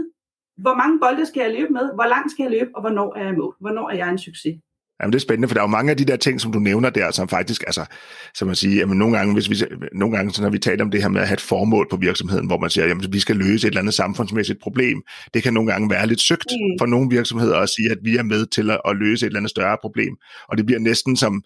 [0.57, 3.23] hvor mange bolde skal jeg løbe med, hvor langt skal jeg løbe, og hvornår er
[3.25, 3.55] jeg i mål?
[3.61, 4.57] Hvornår er jeg en succes?
[5.01, 6.59] Jamen, det er spændende, for der er jo mange af de der ting, som du
[6.59, 7.85] nævner der, som faktisk, altså,
[8.35, 9.57] som man siger, jamen, nogle gange, hvis vi,
[9.93, 11.97] nogle gange, så når vi taler om det her med at have et formål på
[11.97, 15.03] virksomheden, hvor man siger, jamen, vi skal løse et eller andet samfundsmæssigt problem,
[15.35, 16.79] det kan nogle gange være lidt søgt mm.
[16.81, 19.41] for nogle virksomheder at sige, at vi er med til at, at løse et eller
[19.41, 20.17] andet større problem,
[20.49, 21.43] og det bliver næsten som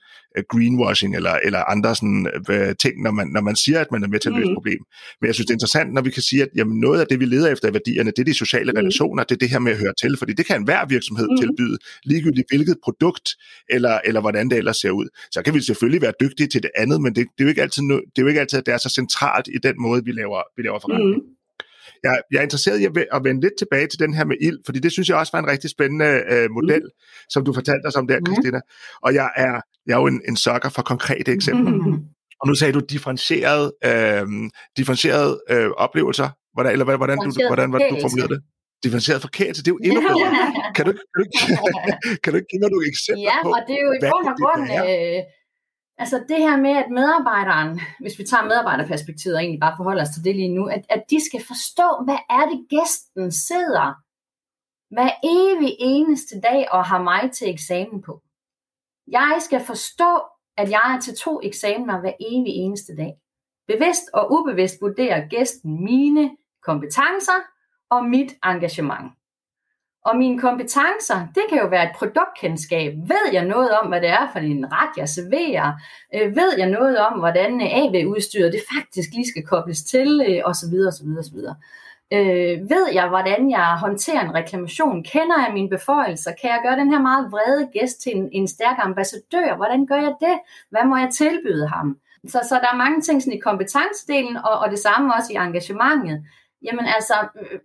[0.50, 4.08] greenwashing eller, eller andre sådan, uh, ting, når man, når man siger, at man er
[4.08, 4.54] med til at løse mm.
[4.54, 4.80] problem.
[5.20, 7.20] Men jeg synes, det er interessant, når vi kan sige, at jamen, noget af det,
[7.20, 8.78] vi leder efter i værdierne, det er de sociale mm.
[8.78, 11.36] relationer, det er det her med at høre til, fordi det kan enhver virksomhed mm.
[11.36, 13.28] tilbyde, ligegyldigt hvilket produkt
[13.70, 15.08] eller, eller hvordan det ellers ser ud.
[15.30, 17.62] Så kan vi selvfølgelig være dygtige til det andet, men det, det, er, jo ikke
[17.62, 20.12] altid, det er jo ikke altid, at det er så centralt i den måde, vi
[20.12, 21.16] laver, vi laver forretning.
[21.16, 21.38] Mm.
[22.02, 24.58] Jeg, jeg er interesseret i at, at vende lidt tilbage til den her med ild,
[24.66, 27.28] fordi det synes jeg også var en rigtig spændende øh, model, mm.
[27.28, 28.60] som du fortalte os om der, Christina.
[29.02, 31.70] Og jeg er, jeg er jo en, en sokker for konkrete eksempler.
[31.70, 32.04] Mm.
[32.40, 34.26] Og nu sagde du differentieret, øh,
[34.76, 38.42] differentieret øh, oplevelser, hvordan, eller hvordan, du, hvordan, hvordan du formulerede det?
[38.84, 40.28] differentieret forkert, det er jo endnu bedre.
[40.76, 41.64] kan, du, kan, du,
[42.22, 44.26] kan du ikke give mig nogle eksempler ja, på, og det er jo i grund
[44.32, 45.20] og grund, øh,
[46.02, 47.70] altså det her med, at medarbejderen,
[48.02, 51.02] hvis vi tager medarbejderperspektivet og egentlig bare forholder os til det lige nu, at, at
[51.12, 53.88] de skal forstå, hvad er det gæsten sidder
[54.94, 58.22] hver evig eneste dag og har mig til eksamen på.
[59.10, 60.20] Jeg skal forstå,
[60.56, 63.14] at jeg er til to eksamener hver evig eneste dag.
[63.68, 66.30] Bevidst og ubevidst vurderer gæsten mine
[66.62, 67.40] kompetencer,
[67.90, 69.12] og mit engagement.
[70.04, 72.92] Og mine kompetencer, det kan jo være et produktkendskab.
[72.92, 75.72] Ved jeg noget om, hvad det er for en ret, jeg serverer?
[76.14, 80.22] Øh, ved jeg noget om, hvordan AV-udstyret det faktisk lige skal kobles til?
[80.28, 81.56] Øh, og så videre, og så videre, og så videre.
[82.12, 85.02] Øh, ved jeg, hvordan jeg håndterer en reklamation?
[85.02, 86.32] Kender jeg mine beføjelser?
[86.40, 89.56] Kan jeg gøre den her meget vrede gæst til en, en stærk ambassadør?
[89.56, 90.38] Hvordan gør jeg det?
[90.70, 91.98] Hvad må jeg tilbyde ham?
[92.26, 95.36] Så, så der er mange ting sådan i kompetencedelen, og, og det samme også i
[95.36, 96.24] engagementet.
[96.62, 97.58] Jamen altså, øh,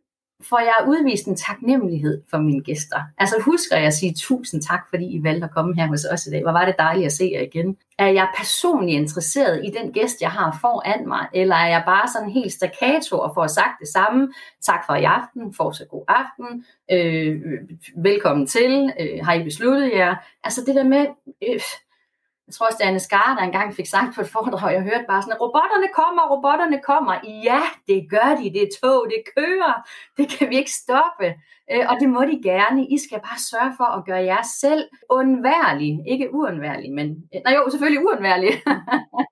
[0.49, 3.01] får jeg udvist en taknemmelighed for mine gæster.
[3.17, 6.27] Altså husker jeg at sige tusind tak, fordi I valgte at komme her hos os
[6.27, 6.41] i dag.
[6.41, 7.77] Hvor var det dejligt at se jer igen.
[7.99, 12.07] Er jeg personligt interesseret i den gæst, jeg har foran mig, eller er jeg bare
[12.07, 14.33] sådan helt staccato og får sagt det samme?
[14.61, 17.41] Tak for i aften, fortsat god aften, øh,
[18.03, 20.15] velkommen til, øh, har I besluttet jer?
[20.43, 21.05] Altså det der med...
[21.49, 21.59] Øh,
[22.53, 24.81] jeg tror også, det er Anne Skar, der engang fik sagt på et foredrag, jeg
[24.81, 27.13] hørte bare sådan, at robotterne kommer, robotterne kommer.
[27.49, 29.73] Ja, det gør de, det er tog, det kører,
[30.17, 31.27] det kan vi ikke stoppe.
[31.71, 32.87] Øh, og det må de gerne.
[32.95, 35.91] I skal bare sørge for at gøre jer selv undværlig.
[36.13, 37.07] Ikke uundværlig, men...
[37.35, 38.51] Øh, nej jo, selvfølgelig uundværlig.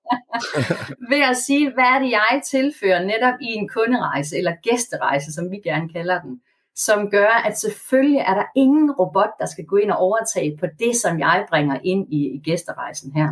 [1.10, 5.50] Ved at sige, hvad er det, jeg tilfører netop i en kunderejse, eller gæsterejse, som
[5.50, 6.40] vi gerne kalder den
[6.76, 10.66] som gør, at selvfølgelig er der ingen robot, der skal gå ind og overtage på
[10.78, 13.28] det, som jeg bringer ind i, i gæsterejsen her.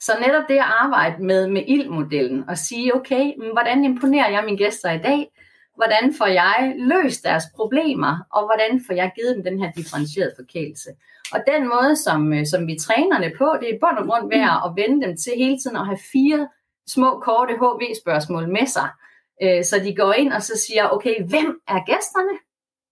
[0.00, 4.44] Så netop det at arbejde med, med ildmodellen og sige, okay, men hvordan imponerer jeg
[4.44, 5.30] mine gæster i dag?
[5.76, 8.26] Hvordan får jeg løst deres problemer?
[8.32, 10.90] Og hvordan får jeg givet dem den her differentierede forkælelse?
[11.32, 14.30] Og den måde, som, øh, som vi trænerne på, det er i bund og grund
[14.30, 16.48] værd at vende dem til hele tiden at have fire
[16.86, 18.88] små, korte HV-spørgsmål med sig,
[19.42, 22.38] Øh, så de går ind og så siger, okay, hvem er gæsterne?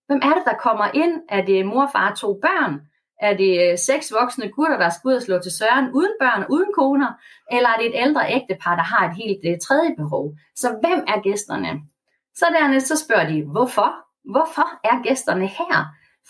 [0.07, 1.15] Hvem er det, der kommer ind?
[1.29, 2.81] Er det mor, far, to børn?
[3.23, 6.45] Er det øh, seks voksne gutter, der skal ud og slå til søren uden børn,
[6.49, 7.11] uden koner?
[7.53, 10.35] Eller er det et ældre ægtepar, der har et helt uh, tredje behov?
[10.57, 11.73] Så hvem er gæsterne?
[12.35, 13.91] Så dernæst så spørger de, hvorfor?
[14.33, 15.77] Hvorfor er gæsterne her?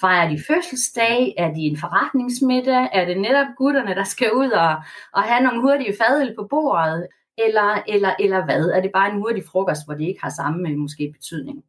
[0.00, 1.34] Fejrer de fødselsdag?
[1.38, 2.88] Er de en forretningsmiddag?
[2.92, 4.74] Er det netop gutterne, der skal ud og,
[5.12, 7.06] og have nogle hurtige fadøl på bordet?
[7.46, 8.68] Eller, eller, eller hvad?
[8.68, 11.64] Er det bare en hurtig frokost, hvor det ikke har samme måske betydning?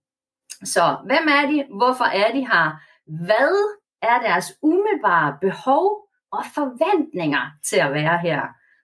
[0.63, 1.65] Så hvem er de?
[1.77, 2.82] Hvorfor er de her?
[3.25, 8.41] Hvad er deres umiddelbare behov og forventninger til at være her?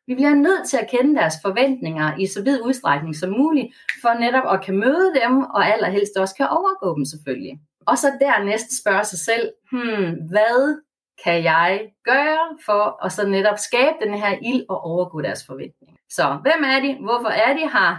[0.08, 4.20] Vi bliver nødt til at kende deres forventninger i så vid udstrækning som muligt, for
[4.20, 7.60] netop at kan møde dem, og allerhelst også kan overgå dem selvfølgelig.
[7.86, 10.82] Og så dernæst spørge sig selv, hmm, hvad
[11.24, 15.96] kan jeg gøre for at så netop skabe den her ild og overgå deres forventninger?
[16.16, 16.98] Så hvem er de?
[17.08, 17.92] Hvorfor er de her?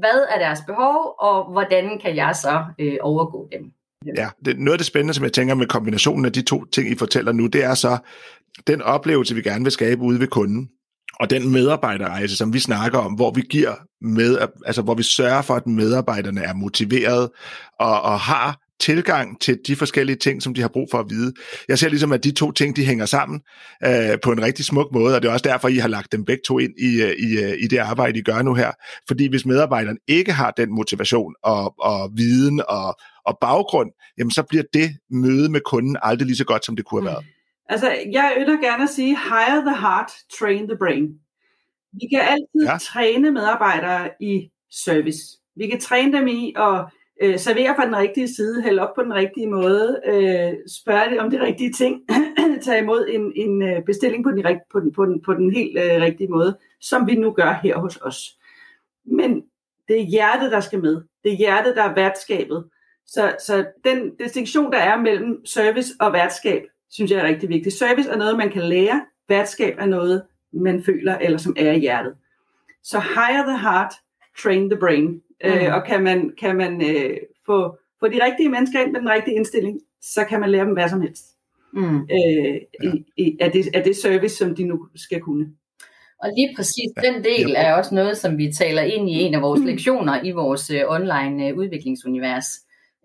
[0.00, 1.14] Hvad er deres behov?
[1.18, 3.72] Og hvordan kan jeg så øh, overgå dem?
[4.16, 6.88] Ja, det, noget af det spændende, som jeg tænker med kombinationen af de to ting,
[6.90, 7.98] I fortæller nu, det er så
[8.66, 10.68] den oplevelse, vi gerne vil skabe ude ved kunden,
[11.20, 15.42] og den medarbejderrejse, som vi snakker om, hvor vi giver med, altså hvor vi sørger
[15.42, 17.30] for, at medarbejderne er motiveret
[17.80, 21.32] og, og har tilgang til de forskellige ting, som de har brug for at vide.
[21.68, 23.40] Jeg ser ligesom, at de to ting, de hænger sammen
[23.86, 26.24] øh, på en rigtig smuk måde, og det er også derfor, I har lagt dem
[26.24, 28.72] begge to ind i, øh, i, øh, i det arbejde, I gør nu her.
[29.08, 34.42] Fordi hvis medarbejderen ikke har den motivation og, og viden og, og baggrund, jamen så
[34.42, 37.24] bliver det møde med kunden aldrig lige så godt, som det kunne have været.
[37.68, 41.04] Altså, jeg ønsker gerne at sige, hire the heart, train the brain.
[41.92, 42.78] Vi kan altid ja.
[42.78, 44.50] træne medarbejdere i
[44.84, 45.20] service.
[45.56, 46.84] Vi kan træne dem i at
[47.22, 51.20] øh, servere fra den rigtige side, hælde op på den rigtige måde, øh, spørge det
[51.20, 52.00] om de rigtige ting,
[52.64, 55.78] tage imod en, en øh, bestilling på den, på, den, på, den, på den helt
[55.78, 58.38] øh, rigtige måde, som vi nu gør her hos os.
[59.04, 59.42] Men
[59.88, 61.02] det er hjertet, der skal med.
[61.24, 62.64] Det er hjertet, der er værtskabet.
[63.06, 67.72] Så, så den distinktion, der er mellem service og værtskab, synes jeg er rigtig vigtig.
[67.72, 69.04] Service er noget, man kan lære.
[69.28, 70.22] Værtskab er noget,
[70.52, 72.14] man føler, eller som er i hjertet.
[72.82, 73.94] Så hire the heart,
[74.42, 75.22] train the brain.
[75.44, 75.58] Øh, mm.
[75.58, 77.16] Øh, og kan man, kan man øh,
[77.46, 80.72] få, få de rigtige mennesker ind med den rigtige indstilling, så kan man lære dem
[80.72, 81.24] hvad som helst.
[81.72, 81.96] Mm.
[81.96, 82.92] Øh, ja.
[82.92, 85.46] i, i, af, det, af det service, som de nu skal kunne.
[86.22, 89.42] Og lige præcis den del er også noget, som vi taler ind i en af
[89.42, 89.66] vores mm.
[89.66, 92.46] lektioner i vores uh, online uh, udviklingsunivers.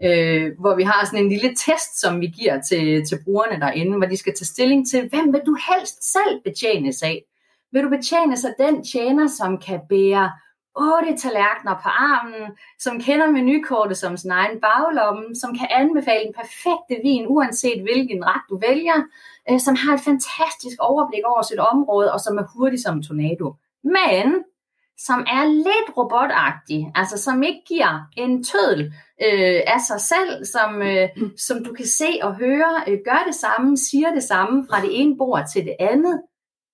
[0.04, 3.98] Øh, hvor vi har sådan en lille test, som vi giver til, til brugerne derinde,
[3.98, 7.24] hvor de skal tage stilling til, hvem vil du helst selv betjenes af?
[7.72, 10.32] Vil du betjenes af den tjener, som kan bære
[10.88, 16.34] otte tallerkener på armen, som kender menukortet som sin egen baglomme, som kan anbefale den
[16.42, 19.00] perfekte vin, uanset hvilken ret du vælger,
[19.50, 23.04] øh, som har et fantastisk overblik over sit område, og som er hurtig som en
[23.04, 23.56] tornado.
[23.84, 24.28] Men
[24.98, 28.94] som er lidt robotagtig, altså som ikke giver en tødel
[29.26, 33.36] øh, af sig selv, som, øh, som du kan se og høre, øh, gør det
[33.36, 36.22] samme, siger det samme fra det ene bord til det andet.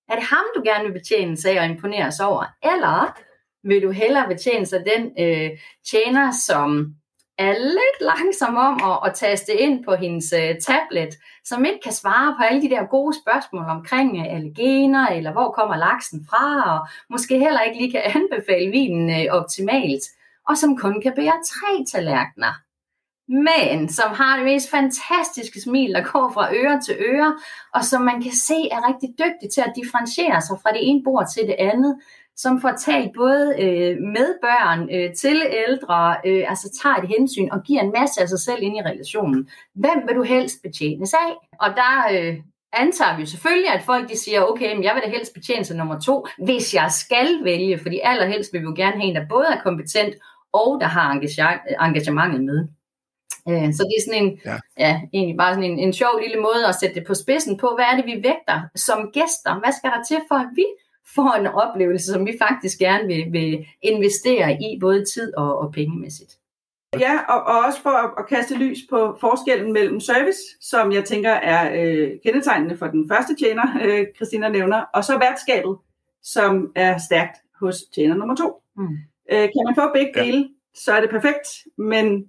[0.10, 2.44] Er det ham, du gerne vil betjene sig og imponeres over?
[2.64, 3.18] Eller
[3.66, 5.50] vil du hellere betjene sig den øh,
[5.92, 6.96] tjener, som
[7.38, 11.94] er lidt langsom om at, at taste ind på hendes øh, tablet, som ikke kan
[11.94, 16.74] svare på alle de der gode spørgsmål omkring øh, allergener, eller hvor kommer laksen fra,
[16.74, 20.04] og måske heller ikke lige kan anbefale vinen øh, optimalt,
[20.50, 22.54] og som kun kan bære tre tallerkener.
[23.28, 27.38] Men som har det mest fantastiske smil, der går fra øre til øre,
[27.74, 31.04] og som man kan se er rigtig dygtig til at differentiere sig fra det ene
[31.04, 32.02] bord til det andet,
[32.38, 37.50] som får talt både øh, med børn øh, til ældre, øh, altså tager et hensyn
[37.52, 39.50] og giver en masse af sig selv ind i relationen.
[39.76, 41.32] Hvem vil du helst betjenes af?
[41.60, 42.38] Og der øh,
[42.74, 45.78] antager vi selvfølgelig, at folk de siger, okay, men jeg vil da helst betjene sig
[45.78, 49.28] nummer to, hvis jeg skal vælge, fordi allerhelst vil vi jo gerne have en, der
[49.30, 50.16] både er kompetent
[50.54, 51.12] og der har
[51.86, 52.68] engagementet med.
[53.50, 54.58] Øh, så det er sådan en, ja.
[54.86, 57.68] ja, egentlig bare sådan en, en sjov lille måde at sætte det på spidsen på,
[57.76, 59.60] hvad er det, vi vægter som gæster?
[59.62, 60.66] Hvad skal der til for, at vi
[61.16, 65.72] får en oplevelse, som vi faktisk gerne vil, vil investere i, både tid og, og
[65.72, 66.38] pengemæssigt?
[67.00, 71.06] Ja, og, og også for at, at kaste lys på forskellen mellem service, som jeg
[71.06, 75.78] tænker er øh, kendetegnende for den første tjener, øh, Christina nævner, og så værtskabet,
[76.24, 78.62] som er stærkt hos tjener nummer to.
[78.78, 78.98] Mm.
[79.32, 80.44] Øh, kan man få begge dele, ja.
[80.74, 82.26] så er det perfekt, men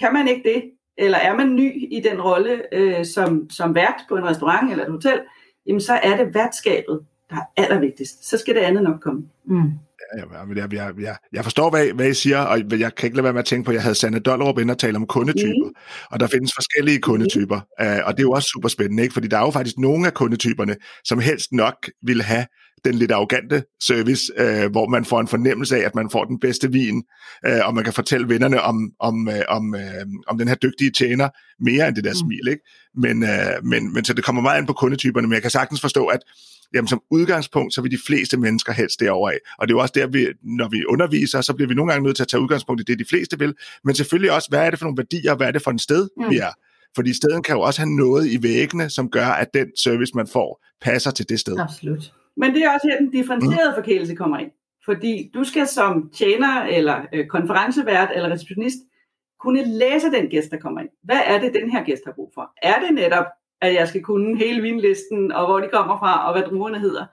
[0.00, 4.04] kan man ikke det, eller er man ny i den rolle øh, som, som vært
[4.08, 5.20] på en restaurant eller et hotel,
[5.66, 8.28] jamen så er det værtskabet, der er allervigtigst.
[8.28, 9.22] Så skal det andet nok komme.
[9.46, 9.70] Mm.
[10.16, 10.22] Ja,
[10.56, 13.32] jeg, jeg, jeg, jeg forstår, hvad, hvad I siger, og jeg kan ikke lade være
[13.32, 15.74] med at tænke på, at jeg havde Sanne Dollerup ind og tale om kundetyper, mm.
[16.10, 17.86] og der findes forskellige kundetyper, mm.
[18.04, 19.12] og det er jo også super spændende, ikke?
[19.12, 22.46] fordi der er jo faktisk nogle af kundetyperne, som helst nok vil have
[22.84, 26.40] den lidt arrogante service, øh, hvor man får en fornemmelse af, at man får den
[26.40, 27.02] bedste vin,
[27.46, 30.90] øh, og man kan fortælle vennerne om, om, øh, om, øh, om den her dygtige
[30.90, 31.28] tjener
[31.60, 32.14] mere end det der mm.
[32.14, 32.48] smil.
[32.48, 32.62] Ikke?
[32.94, 35.80] Men, øh, men, men så det kommer meget an på kundetyperne, men jeg kan sagtens
[35.80, 36.20] forstå, at
[36.74, 39.38] jamen, som udgangspunkt, så vil de fleste mennesker helst derovre af.
[39.58, 42.04] Og det er jo også der, vi, når vi underviser, så bliver vi nogle gange
[42.04, 44.70] nødt til at tage udgangspunkt i det, de fleste vil, men selvfølgelig også, hvad er
[44.70, 46.30] det for nogle værdier, hvad er det for en sted, mm.
[46.30, 46.52] vi er.
[46.96, 50.26] Fordi stedet kan jo også have noget i væggene, som gør, at den service, man
[50.26, 51.58] får, passer til det sted.
[51.58, 52.12] Absolut.
[52.38, 53.74] Men det er også her, den differentierede mm.
[53.74, 54.50] forkælelse kommer ind.
[54.84, 58.78] Fordi du skal som tjener, eller øh, konferencevært, eller receptionist,
[59.40, 60.88] kunne læse den gæst, der kommer ind.
[61.02, 62.52] Hvad er det, den her gæst har brug for?
[62.62, 63.26] Er det netop,
[63.60, 67.06] at jeg skal kunne hele vinlisten, og hvor de kommer fra, og hvad druerne hedder?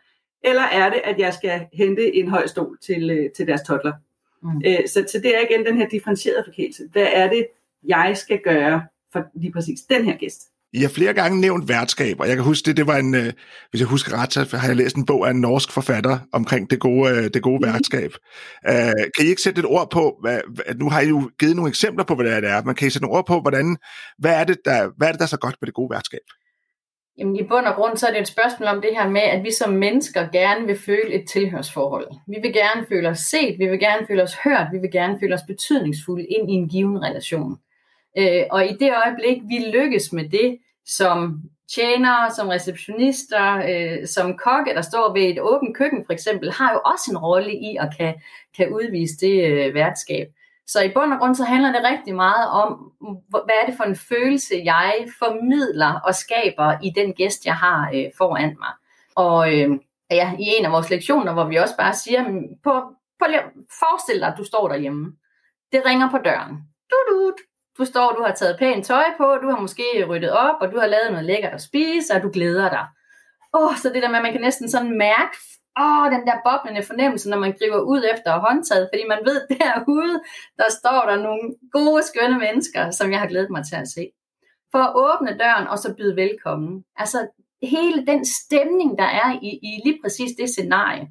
[0.44, 3.94] Eller er det, at jeg skal hente en høj stol til, øh, til deres totler?
[4.44, 4.62] Mm.
[4.66, 6.84] Øh, så, så det er igen den her differentierede forkælelse.
[6.92, 7.48] Hvad er det,
[7.84, 10.52] jeg skal gøre for lige præcis den her gæst?
[10.76, 13.34] I har flere gange nævnt værtskab, og jeg kan huske det, det var en, øh,
[13.70, 16.70] hvis jeg husker ret, så har jeg læst en bog af en norsk forfatter omkring
[16.70, 17.74] det gode, øh, det gode mm.
[17.74, 18.12] værtskab.
[18.70, 20.40] Uh, kan I ikke sætte et ord på, hvad,
[20.76, 23.06] nu har I jo givet nogle eksempler på, hvad det er, men kan I sætte
[23.06, 23.78] nogle ord på, hvordan,
[24.18, 26.26] hvad er det, der, hvad er det, der er så godt med det gode værtskab?
[27.18, 29.44] Jamen i bund og grund, så er det et spørgsmål om det her med, at
[29.44, 32.08] vi som mennesker gerne vil føle et tilhørsforhold.
[32.28, 35.18] Vi vil gerne føle os set, vi vil gerne føle os hørt, vi vil gerne
[35.20, 37.58] føle os betydningsfulde ind i en given relation.
[38.18, 41.42] Øh, og i det øjeblik, vi lykkes med det, som
[41.76, 46.74] tjenere, som receptionister, øh, som kokke, der står ved et åbent køkken for eksempel, har
[46.74, 48.14] jo også en rolle i at kan,
[48.58, 50.28] kan udvise det øh, værtskab.
[50.68, 52.92] Så i bund og grund så handler det rigtig meget om,
[53.30, 57.92] hvad er det for en følelse, jeg formidler og skaber i den gæst, jeg har
[57.94, 58.74] øh, foran mig.
[59.16, 59.80] Og øh,
[60.12, 62.24] ja, i en af vores lektioner, hvor vi også bare siger,
[62.64, 62.72] på,
[63.20, 63.26] på,
[63.80, 65.16] forestil dig, at du står derhjemme.
[65.72, 66.52] Det ringer på døren.
[66.92, 67.34] Du, du,
[67.78, 70.80] du står, du har taget pænt tøj på, du har måske ryddet op, og du
[70.80, 72.86] har lavet noget lækkert at spise, og du glæder dig.
[73.54, 75.36] Åh, oh, så det der med, at man kan næsten sådan mærke,
[75.80, 79.42] åh, oh, den der boblende fornemmelse, når man griber ud efter håndtaget, fordi man ved,
[79.60, 80.22] derude,
[80.58, 84.12] der står der nogle gode, skønne mennesker, som jeg har glædet mig til at se.
[84.72, 86.84] For at åbne døren, og så byde velkommen.
[86.98, 87.28] Altså,
[87.64, 91.08] hele den stemning, der er i, i lige præcis det scenarie.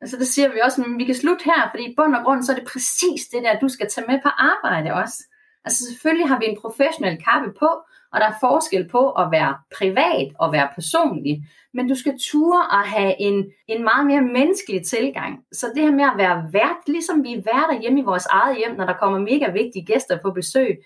[0.00, 2.42] Altså, det siger vi også, men vi kan slutte her, fordi i bund og grund,
[2.42, 5.29] så er det præcis det der, du skal tage med på arbejde også.
[5.64, 7.70] Altså selvfølgelig har vi en professionel kappe på,
[8.12, 11.44] og der er forskel på at være privat og være personlig.
[11.74, 15.38] Men du skal ture at have en, en meget mere menneskelig tilgang.
[15.52, 18.56] Så det her med at være vært, ligesom vi er værter hjemme i vores eget
[18.56, 20.78] hjem, når der kommer mega vigtige gæster på besøg,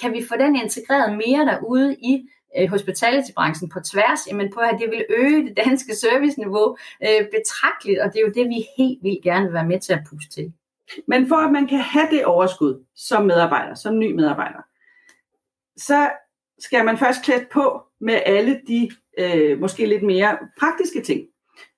[0.00, 4.76] kan vi få den integreret mere derude i øh, hospitality-branchen på tværs, jamen på at
[4.80, 8.98] det vil øge det danske serviceniveau øh, betragteligt, og det er jo det, vi helt
[9.02, 10.52] vildt gerne vil være med til at puste til.
[11.08, 14.62] Men for at man kan have det overskud som medarbejder, som ny medarbejder,
[15.76, 16.10] så
[16.58, 21.26] skal man først klæde på med alle de øh, måske lidt mere praktiske ting.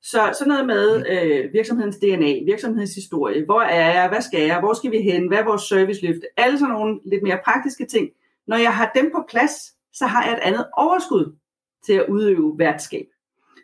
[0.02, 4.60] Så sådan noget med øh, virksomhedens DNA, virksomhedens historie, hvor er jeg, hvad skal jeg,
[4.60, 8.10] hvor skal vi hen, hvad er vores serviceløfte, alle sådan nogle lidt mere praktiske ting.
[8.46, 9.52] Når jeg har dem på plads,
[9.92, 11.36] så har jeg et andet overskud
[11.86, 13.06] til at udøve værtskab.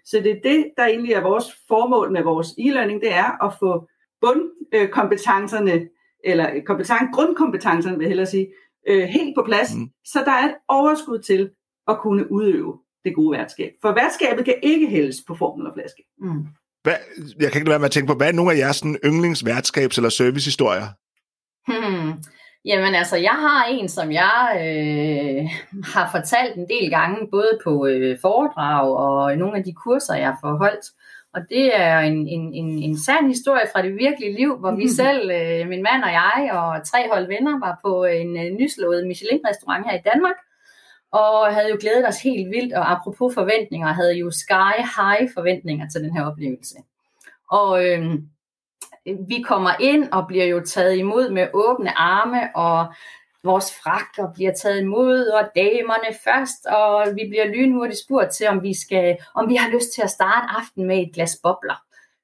[0.05, 3.53] Så det er det, der egentlig er vores formål med vores e-learning, det er at
[3.59, 3.89] få
[4.21, 5.89] bundkompetencerne,
[6.25, 8.49] eller kompetent, grundkompetencerne vil jeg hellere sige,
[8.89, 9.89] øh, helt på plads, mm.
[10.05, 11.51] så der er et overskud til
[11.89, 13.73] at kunne udøve det gode værtskab.
[13.83, 16.03] For værtskabet kan ikke hældes på formel og flaske.
[16.19, 16.47] Mm.
[16.83, 16.95] Hvad,
[17.41, 18.99] jeg kan ikke lade være med at tænke på, hvad er nogle af jeres sådan,
[19.05, 20.89] yndlingsværtskabs- eller servicehistorier?
[21.69, 22.13] Hmm.
[22.65, 25.49] Jamen altså, jeg har en, som jeg øh,
[25.85, 30.27] har fortalt en del gange, både på øh, foredrag og nogle af de kurser, jeg
[30.27, 30.87] har forholdt.
[31.35, 34.89] Og det er en, en, en, en sand historie fra det virkelige liv, hvor vi
[35.03, 39.07] selv, øh, min mand og jeg og tre hold venner, var på en øh, nyslået
[39.07, 40.37] Michelin-restaurant her i Danmark,
[41.13, 45.89] og havde jo glædet os helt vildt, og apropos forventninger, havde jo sky high forventninger
[45.89, 46.77] til den her oplevelse.
[47.51, 48.15] Og øh,
[49.29, 52.95] vi kommer ind og bliver jo taget imod med åbne arme, og
[53.45, 58.63] vores fragter bliver taget imod, og damerne først, og vi bliver lynhurtigt spurgt til, om
[58.63, 61.83] vi, skal, om vi har lyst til at starte aften med et glas bobler.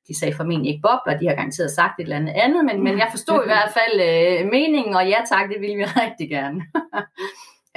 [0.09, 2.99] De sagde formentlig ikke bobler, de har garanteret sagt et eller andet andet, men, men
[2.99, 6.61] jeg forstod i hvert fald øh, meningen, og ja tak, det ville vi rigtig gerne.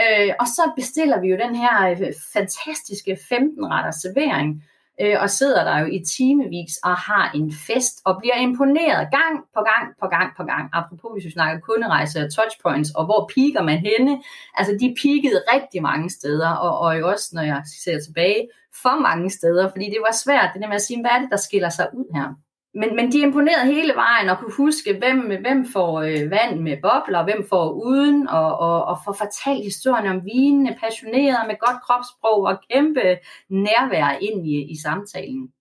[0.04, 4.63] øh, og så bestiller vi jo den her øh, fantastiske 15-retter servering,
[5.01, 9.35] øh, og sidder der jo i timevis og har en fest og bliver imponeret gang
[9.55, 10.69] på gang på gang på gang.
[10.73, 14.21] Apropos hvis vi snakker kunderejse og touchpoints, og hvor piker man henne?
[14.57, 18.47] Altså de peakede rigtig mange steder, og, og jo også, når jeg ser tilbage,
[18.81, 21.29] for mange steder, fordi det var svært, det der med at sige, hvad er det,
[21.31, 22.27] der skiller sig ud her?
[22.73, 26.77] Men, men de imponerede hele vejen og kunne huske, hvem, hvem får øh, vand med
[26.82, 31.82] bobler, hvem får uden, og, og, og får fortalt historien om vinene, passioneret med godt
[31.82, 33.17] kropssprog og kæmpe
[33.49, 35.51] nærvær ind i, i samtalen.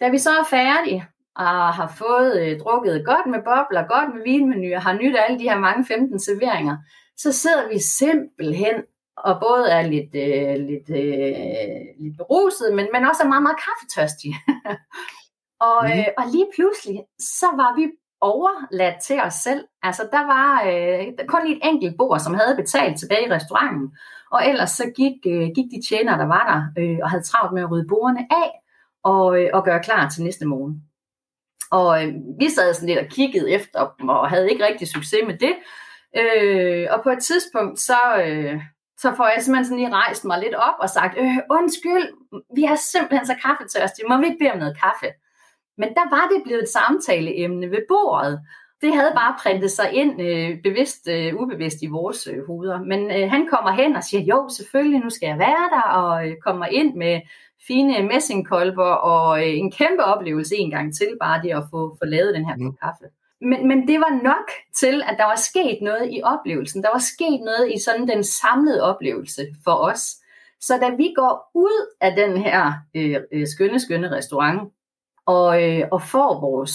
[0.00, 4.22] Da vi så er færdige og har fået øh, drukket godt med bobler, godt med
[4.22, 6.76] vinmenu, og har nyt alle de her mange 15 serveringer,
[7.16, 8.74] så sidder vi simpelthen
[9.16, 13.58] og både er lidt, øh, lidt, øh, lidt beruset, men, men også er meget, meget
[13.66, 14.36] kaffetørstige.
[15.60, 15.98] Og, mm.
[15.98, 17.90] øh, og lige pludselig, så var vi
[18.20, 19.64] overladt til os selv.
[19.82, 23.96] Altså, der var øh, kun lige et enkelt bord, som havde betalt tilbage i restauranten.
[24.30, 27.52] Og ellers så gik, øh, gik de tjenere, der var der, øh, og havde travlt
[27.52, 28.50] med at rydde bordene af
[29.04, 30.82] og, øh, og gøre klar til næste morgen.
[31.70, 35.20] Og øh, vi sad sådan lidt og kiggede efter dem, og havde ikke rigtig succes
[35.26, 35.54] med det.
[36.16, 38.60] Øh, og på et tidspunkt, så, øh,
[38.98, 42.06] så får jeg simpelthen sådan lige rejst mig lidt op og sagt, øh, undskyld,
[42.56, 45.06] vi har simpelthen så kaffetørstige, må vi ikke bede om noget kaffe?
[45.78, 48.40] Men der var det blevet et samtaleemne ved bordet.
[48.80, 52.78] Det havde bare printet sig ind øh, bevidst, øh, ubevidst i vores øh, hoveder.
[52.82, 56.28] Men øh, han kommer hen og siger, jo, selvfølgelig, nu skal jeg være der, og
[56.28, 57.20] øh, kommer ind med
[57.66, 62.04] fine messingkolber og øh, en kæmpe oplevelse en gang til, bare det at få, få
[62.04, 62.76] lavet den her mm.
[62.82, 63.04] kaffe.
[63.40, 66.82] Men, men det var nok til, at der var sket noget i oplevelsen.
[66.82, 70.16] Der var sket noget i sådan den samlede oplevelse for os.
[70.60, 74.72] Så da vi går ud af den her øh, øh skønne, skønne restaurant,
[75.34, 76.74] og, øh, og får vores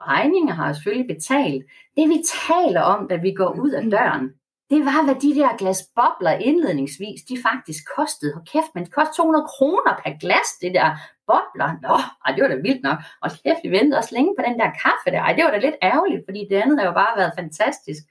[0.00, 1.64] regninger, har selvfølgelig betalt.
[1.96, 4.26] Det vi taler om, da vi går ud af døren,
[4.70, 8.32] det var, hvad de der glas bobler indledningsvis, de faktisk kostede.
[8.36, 10.88] Og kæft, men det kostede 200 kroner per glas, det der
[11.30, 11.70] bobler.
[11.84, 12.98] Nå, ej, det var da vildt nok.
[13.22, 15.20] Og kæft, vi ventede også længe på den der kaffe der.
[15.26, 18.02] Ej, det var da lidt ærgerligt, fordi det andet har jo bare været fantastisk.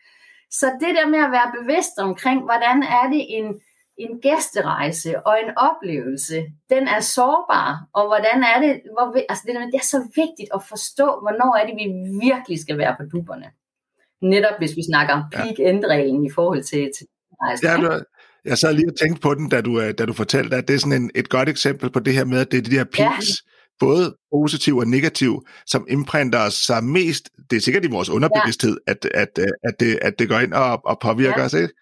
[0.60, 3.48] Så det der med at være bevidst omkring, hvordan er det en,
[4.04, 6.38] en gæsterejse og en oplevelse,
[6.70, 10.62] den er sårbar, og hvordan er det, hvor, altså det, det er så vigtigt at
[10.70, 11.86] forstå, hvornår er det, vi
[12.28, 13.48] virkelig skal være på duberne.
[14.22, 17.08] Netop hvis vi snakker peak end i forhold til, til
[17.42, 17.68] rejsen.
[17.68, 18.04] Ja, du,
[18.46, 20.74] jeg sad lige og tænkte på den, da du, øh, da du fortalte, at det
[20.74, 22.84] er sådan en, et godt eksempel på det her med, at det er de der
[22.84, 23.51] peaks, ja
[23.82, 28.92] både positiv og negativ, som imprinter sig mest, det er sikkert i vores underbevidsthed, ja.
[28.92, 31.46] at, at, at, det, at det går ind og, og påvirker ja.
[31.46, 31.74] os, ikke?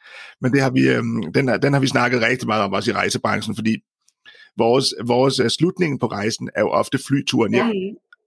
[0.41, 2.93] Men det har vi, øhm, den, den har vi snakket rigtig meget om også i
[2.93, 3.77] rejsebranchen, fordi
[4.57, 7.65] vores, vores øh, slutning på rejsen er jo ofte flyturen hjem.
[7.65, 7.71] Ja.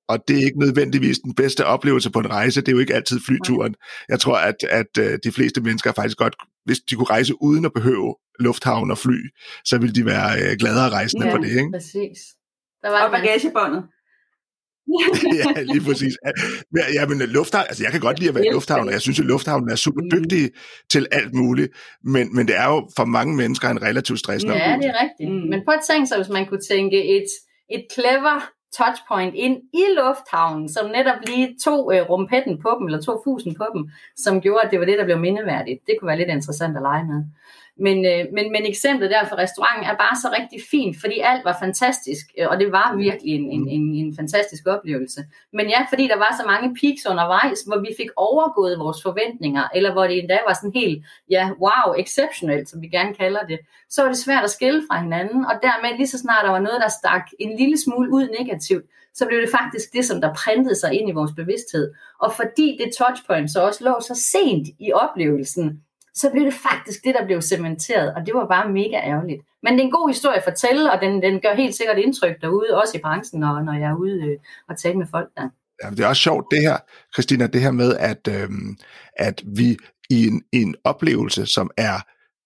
[0.08, 2.61] Og det er ikke nødvendigvis den bedste oplevelse på en rejse.
[2.61, 3.74] Det er jo ikke altid flyturen.
[4.08, 7.64] Jeg tror, at, at øh, de fleste mennesker faktisk godt, hvis de kunne rejse uden
[7.64, 9.18] at behøve lufthavn og fly,
[9.64, 11.50] så ville de være øh, gladere rejsende ja, for det.
[11.50, 11.70] Ikke?
[11.72, 12.18] præcis.
[12.83, 13.83] Der var og bagagebåndet.
[15.40, 16.14] ja, lige præcis.
[16.95, 19.21] Ja, men lufthavn, altså jeg kan godt lide at være i lufthavn, og jeg synes,
[19.21, 20.59] at lufthavnen er super dygtig mm.
[20.90, 21.73] til alt muligt,
[22.05, 25.31] men, men det er jo for mange mennesker en relativt stressende Ja, det er rigtigt.
[25.31, 25.49] Mm.
[25.51, 27.29] Men prøv at tænke sig, hvis man kunne tænke et,
[27.71, 28.37] et clever
[28.79, 33.55] touchpoint ind i lufthavnen, som netop lige tog øh, rumpetten på dem, eller tog fusen
[33.55, 35.81] på dem, som gjorde, at det var det, der blev mindeværdigt.
[35.87, 37.21] Det kunne være lidt interessant at lege med.
[37.76, 41.44] Men, øh, men, men eksemplet der for restauranten er bare så rigtig fint, fordi alt
[41.44, 45.20] var fantastisk, øh, og det var virkelig en, en, en, en fantastisk oplevelse.
[45.52, 49.64] Men ja, fordi der var så mange peaks undervejs, hvor vi fik overgået vores forventninger,
[49.74, 53.59] eller hvor det endda var sådan helt, ja, wow, exceptionelt, som vi gerne kalder det,
[53.90, 56.66] så var det svært at skille fra hinanden, og dermed lige så snart der var
[56.68, 58.84] noget, der stak en lille smule ud negativt,
[59.14, 61.92] så blev det faktisk det, som der printede sig ind i vores bevidsthed.
[62.18, 65.82] Og fordi det touchpoint så også lå så sent i oplevelsen,
[66.14, 69.42] så blev det faktisk det, der blev cementeret, og det var bare mega ærgerligt.
[69.62, 72.40] Men det er en god historie at fortælle, og den, den gør helt sikkert indtryk
[72.40, 74.38] derude, også i branchen, når, når jeg er ude øh,
[74.68, 75.48] og tale med folk der.
[75.82, 76.76] Ja, det er også sjovt det her,
[77.14, 78.76] Christina, det her med, at, øhm,
[79.16, 79.76] at vi
[80.10, 81.98] i en, i en oplevelse, som er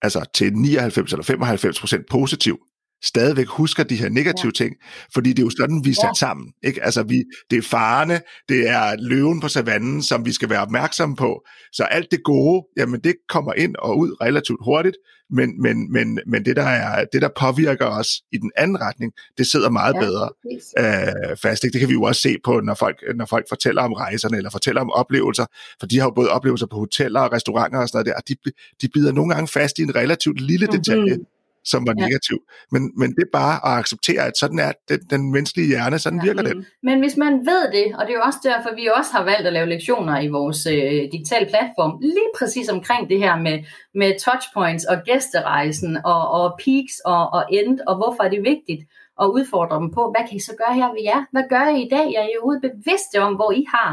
[0.02, 2.58] altså til 99 eller 95 procent positiv,
[3.04, 4.64] stadigvæk husker de her negative ja.
[4.64, 4.76] ting,
[5.14, 6.14] fordi det er jo sådan, vi er sat ja.
[6.14, 6.52] sammen.
[6.64, 6.84] Ikke?
[6.84, 11.16] Altså, vi, det er farene, det er løven på savannen, som vi skal være opmærksomme
[11.16, 11.42] på.
[11.72, 14.96] Så alt det gode, jamen det kommer ind og ud relativt hurtigt,
[15.30, 19.12] men, men, men, men det, der er, det, der påvirker os i den anden retning,
[19.38, 20.30] det sidder meget ja, bedre
[20.78, 21.64] øh, fast.
[21.64, 21.72] Ikke?
[21.72, 24.50] Det kan vi jo også se på, når folk, når folk fortæller om rejserne, eller
[24.50, 25.46] fortæller om oplevelser,
[25.80, 28.50] for de har jo både oplevelser på hoteller og restauranter og sådan noget der, de,
[28.82, 31.26] de bider nogle gange fast i en relativt lille mm-hmm.
[31.72, 32.04] Som var ja.
[32.04, 32.38] negativ.
[32.72, 36.20] Men, men det er bare at acceptere, at sådan er den, den menneskelige hjerne, sådan
[36.20, 36.24] ja.
[36.26, 36.66] virker den.
[36.82, 39.46] Men hvis man ved det, og det er jo også derfor, vi også har valgt
[39.46, 43.56] at lave lektioner i vores øh, digitale platform, lige præcis omkring det her med,
[43.94, 48.82] med touchpoints og gæsterejsen og, og peaks og, og end, og hvorfor er det vigtigt
[49.22, 51.20] at udfordre dem på, hvad kan I så gøre her ved jer?
[51.32, 52.06] Hvad gør I i dag?
[52.14, 53.90] Jeg er jo ude bevidste om, hvor I har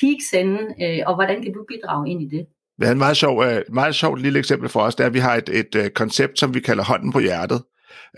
[0.00, 2.46] peaks henne, øh, og hvordan kan du bidrage ind i det?
[2.78, 5.14] Vi havde en meget sjov, uh, meget sjovt lille eksempel for os, det er, at
[5.14, 7.62] vi har et, et uh, koncept, som vi kalder hånden på hjertet,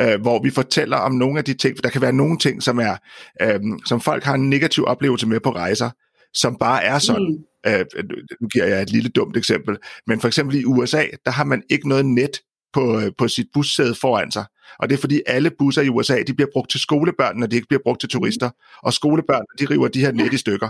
[0.03, 2.63] uh, hvor vi fortæller om nogle af de ting, for der kan være nogle ting,
[2.63, 2.97] som er,
[3.45, 5.91] uh, som folk har en negativ oplevelse med på rejser,
[6.35, 7.39] som bare er sådan.
[7.67, 7.73] Mm.
[7.73, 8.05] Uh,
[8.41, 11.63] nu giver jeg et lille dumt eksempel, men for eksempel i USA, der har man
[11.71, 12.41] ikke noget net
[12.73, 14.45] på, på sit bussæde foran sig.
[14.79, 17.57] Og det er fordi alle busser i USA, de bliver brugt til skolebørn, når de
[17.57, 18.51] ikke bliver brugt til turister.
[18.83, 20.69] Og skolebørn, de river de her net i stykker.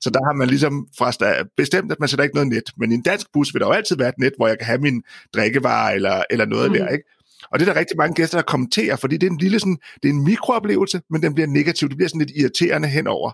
[0.00, 1.12] Så der har man ligesom fra
[1.56, 2.62] bestemt, at man sætter ikke noget net.
[2.76, 4.66] Men i en dansk bus vil der jo altid være et net, hvor jeg kan
[4.66, 5.02] have min
[5.34, 6.76] drikkevarer eller, eller noget mm.
[6.76, 7.04] der, ikke?
[7.52, 9.78] Og det er der rigtig mange gæster, der kommenterer, fordi det er en lille sådan,
[10.02, 11.88] det er en mikrooplevelse, men den bliver negativ.
[11.88, 13.32] Det bliver sådan lidt irriterende henover.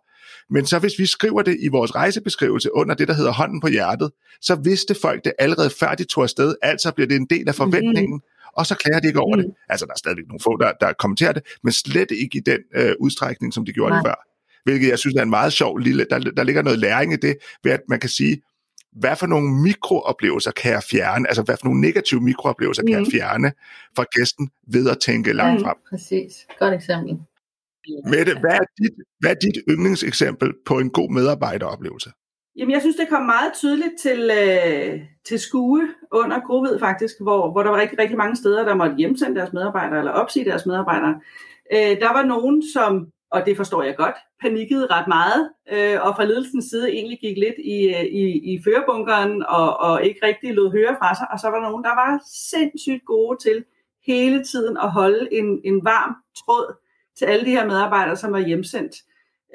[0.51, 3.69] Men så hvis vi skriver det i vores rejsebeskrivelse under det, der hedder hånden på
[3.69, 4.11] hjertet,
[4.41, 6.55] så vidste folk det allerede før de tog afsted.
[6.63, 8.15] Altså bliver det en del af forventningen.
[8.15, 8.21] Mm
[8.57, 9.43] og så klager de ikke over mm.
[9.43, 9.53] det.
[9.69, 12.59] Altså, der er stadigvæk nogle få, der, der kommenterer det, men slet ikke i den
[12.75, 13.99] øh, udstrækning, som de gjorde Nej.
[13.99, 14.15] det før
[14.67, 17.37] hvilket jeg synes er en meget sjov lille, der, der ligger noget læring i det,
[17.65, 18.43] ved at man kan sige,
[18.93, 22.87] hvad for nogle mikrooplevelser kan jeg fjerne, altså hvad for nogle negative mikrooplevelser mm.
[22.87, 23.11] kan jeg mm.
[23.11, 23.53] fjerne
[23.97, 25.77] fra gæsten ved at tænke langt frem.
[25.77, 26.33] Mm, præcis.
[26.59, 27.19] Godt eksempel.
[28.05, 32.11] Mette, hvad er, dit, hvad er dit yndlingseksempel på en god medarbejderoplevelse?
[32.57, 37.53] Jamen, jeg synes, det kom meget tydeligt til, øh, til skue under covid faktisk, hvor,
[37.53, 40.67] hvor der var rigtig, rigtig mange steder, der måtte hjemsende deres medarbejdere eller opsige deres
[40.67, 41.21] medarbejdere.
[41.73, 46.17] Øh, der var nogen, som og det forstår jeg godt, panikkede ret meget, øh, og
[46.17, 50.55] fra ledelsens side egentlig gik lidt i, øh, i, i førebunkeren og, og ikke rigtig
[50.55, 51.27] lod høre fra sig.
[51.33, 53.65] Og så var der nogen, der var sindssygt gode til
[54.07, 56.75] hele tiden at holde en, en varm tråd
[57.19, 58.97] til alle de her medarbejdere, som var hjemsendt.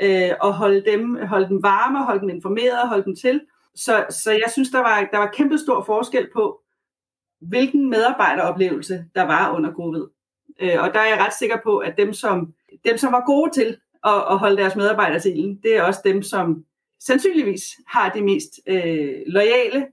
[0.02, 3.42] Øh, og holde dem, holde dem varme, holde dem informeret, holde dem til.
[3.76, 6.62] Så, så jeg synes, der var, der var kæmpe stor forskel på,
[7.42, 10.04] hvilken medarbejderoplevelse der var under covid.
[10.62, 12.54] Øh, og der er jeg ret sikker på, at dem, som
[12.86, 16.02] dem, som var gode til at, at holde deres medarbejdere til ilden, det er også
[16.06, 16.64] dem, som
[17.00, 19.86] sandsynligvis har de mest øh, lojale,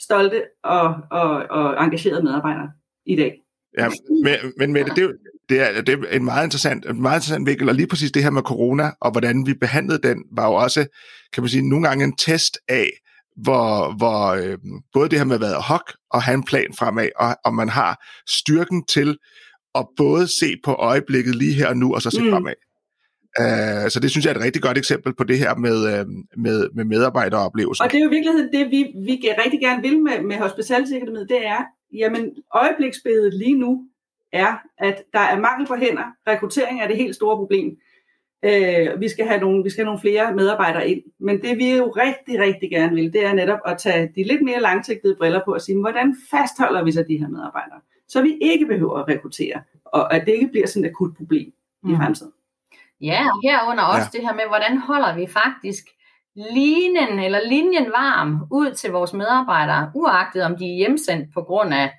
[0.00, 2.70] stolte og, og, og engagerede medarbejdere
[3.06, 3.42] i dag.
[3.78, 3.88] Ja,
[4.24, 5.16] men, men Mette, det,
[5.48, 8.22] det, er, det er en meget interessant, en meget interessant vinkel, og lige præcis det
[8.22, 10.86] her med corona, og hvordan vi behandlede den, var jo også,
[11.32, 12.90] kan man sige, nogle gange en test af,
[13.36, 14.58] hvor, hvor øh,
[14.92, 17.68] både det her med at være hok og have en plan fremad, og, og man
[17.68, 19.18] har styrken til
[19.78, 22.30] at både se på øjeblikket lige her og nu, og så se mm.
[22.30, 22.54] fremad.
[23.40, 26.06] Uh, så det synes jeg er et rigtig godt eksempel på det her med, uh,
[26.36, 27.84] med, med medarbejderoplevelser.
[27.84, 29.14] Og det er jo i virkeligheden det, vi, vi
[29.44, 30.92] rigtig gerne vil med, med Hospitality
[31.28, 33.88] det er, jamen øjebliksbilledet lige nu
[34.32, 36.06] er, at der er mangel på hænder.
[36.26, 37.76] Rekruttering er det helt store problem.
[38.46, 41.02] Uh, vi, skal have nogle, vi skal have nogle flere medarbejdere ind.
[41.20, 44.42] Men det vi jo rigtig, rigtig gerne vil, det er netop at tage de lidt
[44.42, 47.80] mere langsigtede briller på og sige, hvordan fastholder vi så de her medarbejdere?
[48.08, 51.52] Så vi ikke behøver at rekruttere, og at det ikke bliver sådan et akut problem
[51.82, 51.94] mm.
[51.94, 52.32] i fremtiden.
[53.00, 54.18] Ja, og herunder også ja.
[54.18, 55.84] det her med, hvordan holder vi faktisk
[56.36, 61.74] linjen eller linjen varm ud til vores medarbejdere, uagtet om de er hjemsendt på grund
[61.74, 61.92] af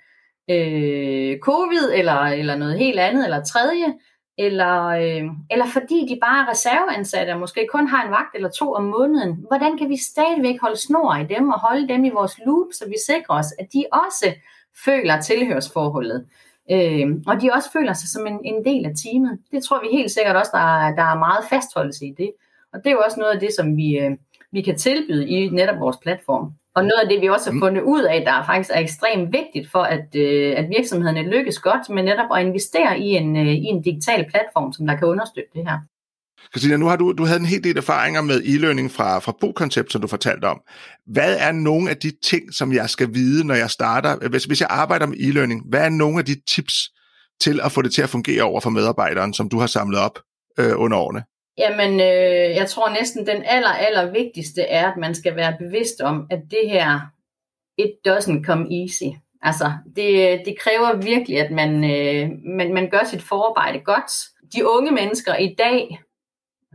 [0.49, 3.93] øh, covid eller, eller noget helt andet eller tredje,
[4.37, 8.49] eller, øh, eller fordi de bare er reserveansatte og måske kun har en vagt eller
[8.49, 9.45] to om måneden.
[9.47, 12.85] Hvordan kan vi stadigvæk holde snor i dem og holde dem i vores loop, så
[12.87, 14.33] vi sikrer os, at de også
[14.86, 16.25] føler tilhørsforholdet.
[16.71, 19.39] Øh, og de også føler sig som en, en del af teamet.
[19.51, 22.32] Det tror vi helt sikkert også, der er, der er meget fastholdelse i det.
[22.73, 24.11] Og det er jo også noget af det, som vi, øh,
[24.51, 26.51] vi kan tilbyde i netop vores platform.
[26.75, 27.61] Og noget af det, vi også har mm.
[27.61, 31.89] fundet ud af, der faktisk er ekstremt vigtigt for, at, øh, at virksomhederne lykkes godt
[31.89, 35.49] med netop at investere i en, øh, i en digital platform, som der kan understøtte
[35.53, 35.80] det her.
[36.51, 39.91] Christina, nu har du, du havde en hel del erfaringer med e-learning fra, fra Bokoncept,
[39.91, 40.61] som du fortalte om.
[41.07, 44.29] Hvad er nogle af de ting, som jeg skal vide, når jeg starter?
[44.29, 46.73] Hvis, hvis jeg arbejder med e-learning, hvad er nogle af de tips
[47.41, 50.19] til at få det til at fungere over for medarbejderen, som du har samlet op
[50.59, 51.23] øh, under årene?
[51.57, 56.01] Jamen, øh, jeg tror næsten den aller, aller vigtigste er, at man skal være bevidst
[56.01, 56.99] om, at det her,
[57.77, 59.17] it doesn't come easy.
[59.41, 64.11] Altså, det, det kræver virkelig, at man, øh, man, man gør sit forarbejde godt.
[64.55, 65.99] De unge mennesker i dag,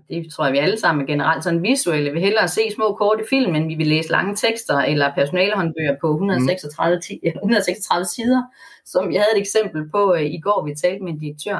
[0.08, 3.24] det tror jeg, vi alle sammen er generelt sådan visuelle, vil hellere se små korte
[3.30, 7.28] film, end vi vil læse lange tekster eller personalehåndbøger på 136, mm.
[7.28, 8.42] 136 sider,
[8.84, 11.58] som jeg havde et eksempel på øh, i går, vi talte med en direktør,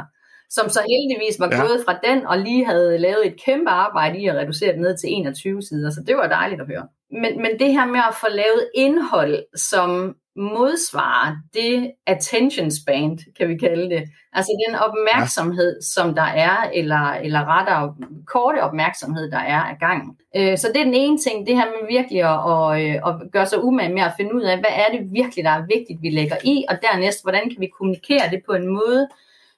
[0.51, 1.61] som så heldigvis var ja.
[1.61, 4.97] gået fra den og lige havde lavet et kæmpe arbejde i at reducere det ned
[4.97, 6.87] til 21 sider, så det var dejligt at høre.
[7.13, 13.49] Men, men det her med at få lavet indhold, som modsvarer det attention span, kan
[13.49, 14.03] vi kalde det.
[14.33, 15.81] Altså den opmærksomhed, ja.
[15.81, 17.95] som der er, eller, eller rettere
[18.27, 20.17] korte opmærksomhed, der er af gangen.
[20.37, 23.47] Øh, så det er den ene ting, det her med virkelig at, at, at gøre
[23.47, 26.11] sig umage med at finde ud af, hvad er det virkelig, der er vigtigt, vi
[26.11, 29.09] lægger i, og dernæst, hvordan kan vi kommunikere det på en måde,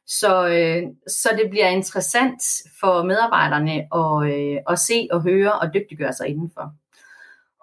[0.07, 2.43] så, øh, så det bliver interessant
[2.81, 6.73] for medarbejderne at, øh, at se og høre og dygtiggøre sig indenfor.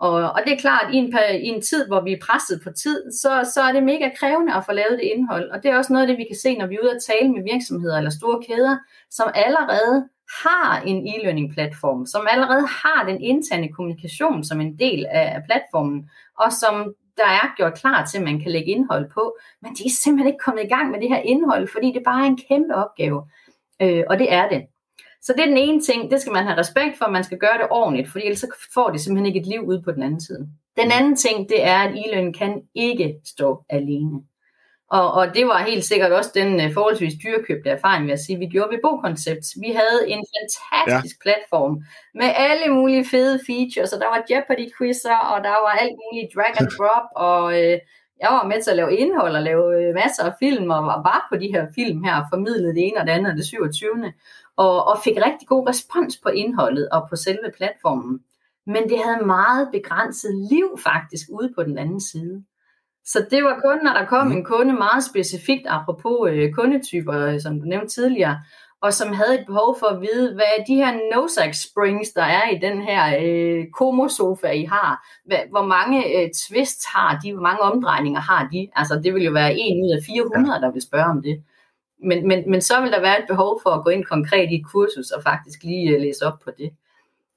[0.08, 2.62] Og, og det er klart, at i en, i en tid, hvor vi er presset
[2.64, 5.50] på tid, så, så er det mega krævende at få lavet det indhold.
[5.52, 7.04] Og det er også noget af det, vi kan se, når vi er ude at
[7.10, 8.78] tale med virksomheder eller store kæder,
[9.10, 10.08] som allerede
[10.44, 16.52] har en e-learning-platform, som allerede har den interne kommunikation som en del af platformen, og
[16.52, 19.90] som der er gjort klar til, at man kan lægge indhold på, men de er
[20.04, 22.76] simpelthen ikke kommet i gang med det her indhold, fordi det bare er en kæmpe
[22.76, 23.20] opgave.
[23.82, 24.62] Øh, og det er det.
[25.22, 27.58] Så det er den ene ting, det skal man have respekt for, man skal gøre
[27.58, 30.22] det ordentligt, for ellers så får de simpelthen ikke et liv ude på den anden
[30.22, 30.48] side.
[30.78, 34.22] Den anden ting, det er, at e kan ikke stå alene.
[34.92, 38.40] Og, og det var helt sikkert også den uh, forholdsvis dyrekøbte erfaring, vil jeg sige,
[38.40, 39.46] vi gjorde ved Bokoncept.
[39.64, 41.24] Vi havde en fantastisk ja.
[41.26, 46.34] platform med alle mulige fede features, og der var Jeopardy-quizzer, og der var alt muligt
[46.36, 47.76] drag and drop, og uh,
[48.24, 51.02] jeg var med til at lave indhold og lave uh, masser af film, og var
[51.10, 53.46] bare på de her film her, og formidlede det ene og det andet og det
[53.46, 54.14] 27
[54.58, 58.20] og, og fik rigtig god respons på indholdet og på selve platformen.
[58.66, 62.44] Men det havde meget begrænset liv faktisk ude på den anden side.
[63.06, 64.34] Så det var kun, når der kom mm.
[64.34, 68.40] en kunde meget specifikt, apropos øh, kundetyper, som du nævnte tidligere,
[68.82, 72.50] og som havde et behov for at vide, hvad de her Nosak Springs, der er
[72.50, 77.42] i den her øh, Como-sofa, I har, hvad, hvor mange øh, twists har de, hvor
[77.42, 78.68] mange omdrejninger har de?
[78.76, 80.62] Altså, det vil jo være en ud af 400, ja.
[80.62, 81.44] der vil spørge om det
[82.04, 84.56] men, men, men så vil der være et behov for at gå ind konkret i
[84.56, 86.70] et kursus og faktisk lige uh, læse op på det.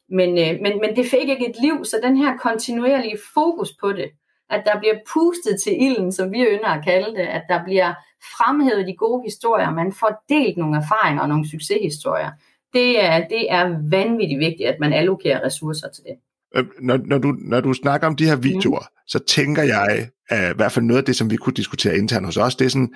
[0.08, 3.92] Men, uh, men, men det fik ikke et liv, så den her kontinuerlige fokus på
[3.92, 4.10] det,
[4.50, 7.94] at der bliver pustet til ilden, som vi ønsker at kalde det, at der bliver
[8.36, 12.30] fremhævet de gode historier, man får delt nogle erfaringer og nogle succeshistorier,
[12.72, 16.16] det er, det er vanvittigt vigtigt, at man allokerer ressourcer til det.
[16.56, 19.06] Øh, når, når, du, når du snakker om de her videoer, mm.
[19.06, 22.26] så tænker jeg, at i hvert fald noget af det, som vi kunne diskutere internt
[22.26, 22.94] hos os, det er sådan,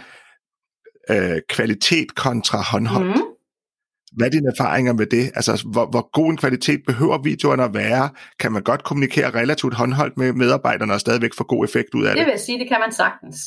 [1.11, 3.17] øh, kvalitet kontra håndholdt.
[3.17, 3.23] Mm.
[4.13, 5.25] Hvad er dine erfaringer med det?
[5.35, 8.11] Altså, hvor, hvor god en kvalitet behøver videoerne at være?
[8.41, 12.11] Kan man godt kommunikere relativt håndholdt med medarbejderne og stadigvæk få god effekt ud af
[12.11, 12.19] det?
[12.19, 13.39] Det vil jeg sige, det kan man sagtens.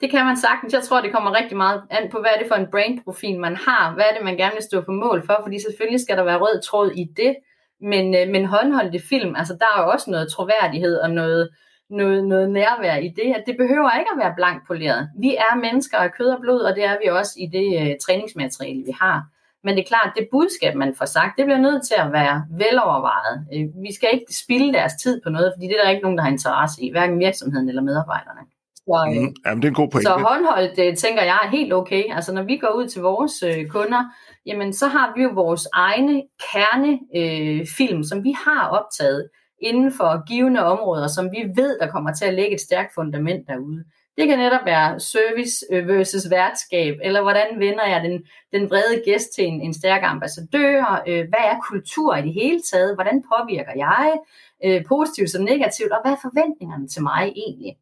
[0.00, 0.72] Det kan man sagtens.
[0.72, 3.56] Jeg tror, det kommer rigtig meget an på, hvad er det for en brain-profil, man
[3.56, 3.94] har.
[3.94, 5.36] Hvad er det, man gerne vil stå på mål for?
[5.42, 7.36] Fordi selvfølgelig skal der være rød tråd i det.
[7.80, 11.48] Men, øh, men håndholdte film, altså der er jo også noget troværdighed og noget,
[11.90, 15.10] noget, noget nærvær i det, at det behøver ikke at være blankt poleret.
[15.20, 17.92] Vi er mennesker af kød og blod, og det er vi også i det uh,
[18.06, 19.22] træningsmateriale, vi har.
[19.64, 22.44] Men det er klart, det budskab, man får sagt, det bliver nødt til at være
[22.50, 23.36] velovervejet.
[23.52, 26.18] Uh, vi skal ikke spilde deres tid på noget, fordi det er der ikke nogen,
[26.18, 28.40] der har interesse i, hverken virksomheden eller medarbejderne.
[28.76, 30.06] Så, uh, mm, jamen, det er en god pointe.
[30.10, 32.04] Så håndholdt, uh, tænker jeg, er helt okay.
[32.16, 34.02] Altså, når vi går ud til vores uh, kunder,
[34.46, 36.22] jamen, så har vi jo vores egne
[36.52, 39.28] kernefilm, uh, som vi har optaget
[39.58, 43.48] inden for givende områder, som vi ved, der kommer til at lægge et stærkt fundament
[43.48, 43.84] derude.
[44.16, 49.02] Det kan netop være service øh, versus værtskab, eller hvordan vender jeg den, den brede
[49.04, 53.22] gæst til en, en stærk ambassadør, øh, hvad er kultur i det hele taget, hvordan
[53.32, 54.18] påvirker jeg,
[54.64, 57.76] øh, positivt som negativt, og hvad er forventningerne til mig egentlig.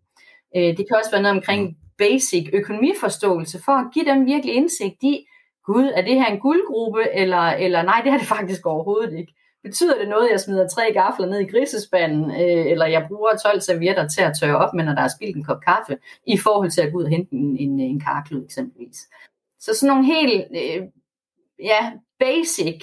[0.55, 5.27] Det kan også være noget omkring basic økonomiforståelse, for at give dem virkelig indsigt i,
[5.67, 9.33] gud, er det her en guldgruppe, eller, eller nej, det er det faktisk overhovedet ikke.
[9.63, 13.37] Betyder det noget, at jeg smider tre gafler ned i grisespanden, øh, eller jeg bruger
[13.37, 16.39] 12 servietter til at tørre op, med, når der er spildt en kop kaffe, i
[16.39, 19.09] forhold til at gå ud og hente en, en, en karklud eksempelvis.
[19.61, 20.83] Så sådan nogle helt øh,
[21.59, 22.83] ja, basic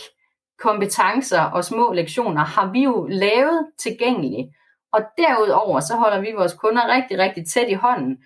[0.60, 4.56] kompetencer og små lektioner har vi jo lavet tilgængelige.
[4.92, 8.18] Og derudover så holder vi vores kunder rigtig, rigtig tæt i hånden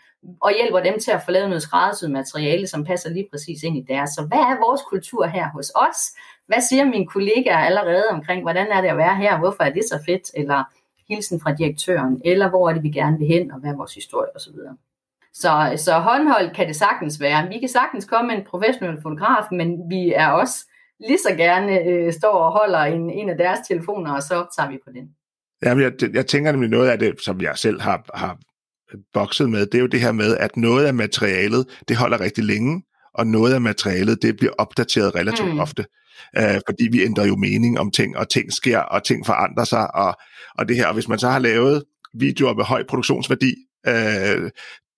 [0.42, 3.78] og hjælper dem til at få lavet noget skræddersyet materiale, som passer lige præcis ind
[3.78, 4.10] i deres.
[4.10, 5.98] Så hvad er vores kultur her hos os?
[6.48, 9.84] hvad siger mine kollegaer allerede omkring, hvordan er det at være her, hvorfor er det
[9.84, 10.64] så fedt, eller
[11.10, 13.96] hilsen fra direktøren, eller hvor er det, vi gerne vil hen, og hvad er vores
[13.96, 14.42] historie Og
[15.34, 17.48] Så, så håndholdt kan det sagtens være.
[17.48, 20.66] Vi kan sagtens komme med en professionel fotograf, men vi er også
[21.00, 24.70] lige så gerne øh, står og holder en, en af deres telefoner, og så tager
[24.70, 25.16] vi på den.
[25.64, 28.38] Jamen, jeg, jeg tænker nemlig noget af det, som jeg selv har, har
[29.14, 32.44] bokset med, det er jo det her med, at noget af materialet, det holder rigtig
[32.44, 32.84] længe,
[33.14, 35.60] og noget af materialet, det bliver opdateret relativt mm.
[35.60, 35.86] ofte.
[36.38, 39.96] Øh, fordi vi ændrer jo mening om ting, og ting sker, og ting forandrer sig,
[39.96, 40.16] og,
[40.58, 40.88] og det her.
[40.88, 41.84] Og hvis man så har lavet
[42.14, 43.56] videoer med høj produktionsværdi,
[43.88, 44.52] øh,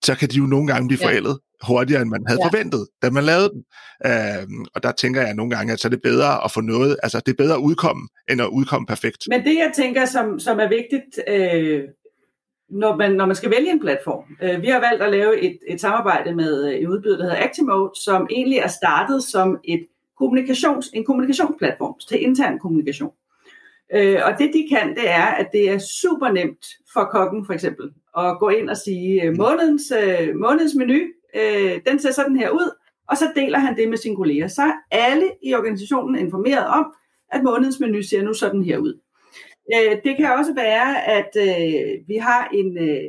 [0.04, 1.66] så kan de jo nogle gange blive forældet ja.
[1.66, 2.48] hurtigere, end man havde ja.
[2.48, 3.64] forventet, da man lavede den.
[4.06, 6.96] Øh, og der tænker jeg nogle gange, at så er det bedre at få noget,
[7.02, 9.22] altså det er bedre at udkomme, end at udkomme perfekt.
[9.28, 11.82] Men det jeg tænker, som, som er vigtigt, øh,
[12.68, 14.24] når, man, når man skal vælge en platform.
[14.42, 17.44] Øh, vi har valgt at lave et, et samarbejde med øh, en udbyder, der hedder
[17.44, 19.86] Actimode, som egentlig er startet som et
[20.18, 23.12] kommunikations, en kommunikationsplatform til intern kommunikation.
[23.94, 27.52] Øh, og det de kan, det er, at det er super nemt for kokken for
[27.52, 31.00] eksempel at gå ind og sige, øh, månedens, øh, månedens menu,
[31.36, 32.70] øh, den ser sådan her ud,
[33.08, 34.48] og så deler han det med sine kolleger.
[34.48, 36.92] Så er alle i organisationen informeret om,
[37.32, 39.00] at månedens menu ser nu sådan her ud.
[39.74, 42.78] Øh, det kan også være, at øh, vi har en...
[42.78, 43.04] Øh,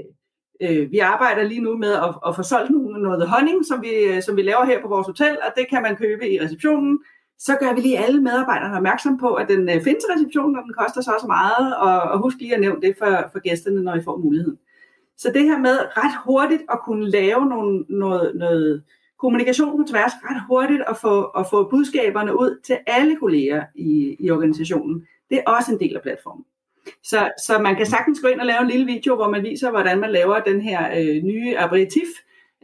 [0.62, 4.22] øh, vi arbejder lige nu med at, at få solgt noget honning, som vi, øh,
[4.22, 7.00] som vi laver her på vores hotel, og det kan man købe i receptionen.
[7.40, 10.64] Så gør vi lige alle medarbejderne opmærksom på, at den øh, findes i receptionen, og
[10.64, 13.84] den koster så også meget, og, og husk lige at nævne det for, for gæsterne,
[13.84, 14.58] når I får muligheden.
[15.18, 18.84] Så det her med ret hurtigt at kunne lave nogle, noget, noget
[19.20, 24.16] kommunikation på tværs, ret hurtigt at få, at få budskaberne ud til alle kolleger i,
[24.20, 26.46] i organisationen, det er også en del af platformen.
[27.04, 29.70] Så, så man kan sagtens gå ind og lave en lille video, hvor man viser,
[29.72, 32.08] hvordan man laver den her øh, nye aperitif,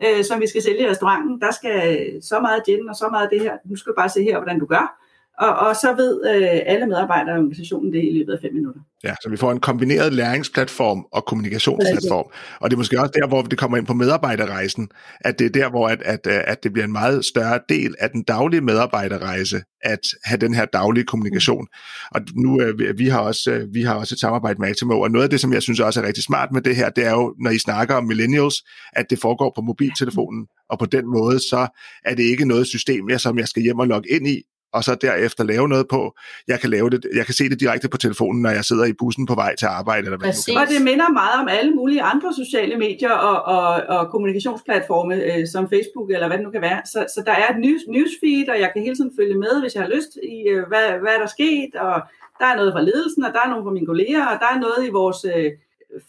[0.04, 1.42] øh, som vi skal sælge i restauranten.
[1.42, 3.58] Der skal øh, så meget gin og så meget af det her.
[3.66, 5.03] Nu skal bare se her, hvordan du gør.
[5.40, 8.82] Og, og så ved øh, alle medarbejdere i organisationen det i løbet af fem minutter.
[9.04, 12.26] Ja, så vi får en kombineret læringsplatform og kommunikationsplatform.
[12.60, 14.90] Og det er måske også der, hvor det kommer ind på medarbejderrejsen,
[15.22, 18.10] at det er der, hvor at, at, at det bliver en meget større del af
[18.10, 21.68] den daglige medarbejderrejse, at have den her daglige kommunikation.
[22.12, 25.12] Og nu, øh, vi har også, øh, vi har også et samarbejde med Atimo, og
[25.12, 27.12] noget af det, som jeg synes også er rigtig smart med det her, det er
[27.12, 28.56] jo, når I snakker om millennials,
[28.94, 31.68] at det foregår på mobiltelefonen, og på den måde, så
[32.06, 34.42] er det ikke noget system, jeg, som jeg skal hjem og logge ind i,
[34.74, 36.02] og så derefter lave noget på.
[36.48, 38.94] Jeg kan, lave det, jeg kan se det direkte på telefonen, når jeg sidder i
[38.94, 40.06] bussen på vej til arbejde.
[40.06, 43.68] Eller hvad det og det minder meget om alle mulige andre sociale medier og, og,
[43.98, 46.82] og kommunikationsplatforme, øh, som Facebook eller hvad det nu kan være.
[46.86, 49.76] Så, så der er et news, newsfeed, og jeg kan hele tiden følge med, hvis
[49.76, 51.96] jeg har lyst i, øh, hvad, hvad der er sket, og
[52.40, 54.60] der er noget fra ledelsen, og der er nogle fra mine kolleger, og der er
[54.60, 55.52] noget i vores øh,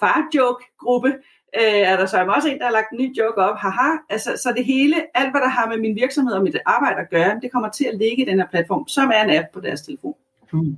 [0.01, 1.11] far-joke-gruppe,
[1.61, 3.57] øh, er der så også en, der har lagt en ny joke op.
[3.59, 3.91] Haha.
[4.11, 7.11] Altså, så det hele, alt hvad der har med min virksomhed og mit arbejde at
[7.11, 9.61] gøre, det kommer til at ligge i den her platform, som er en app på
[9.61, 10.15] deres telefon.
[10.53, 10.77] Hmm.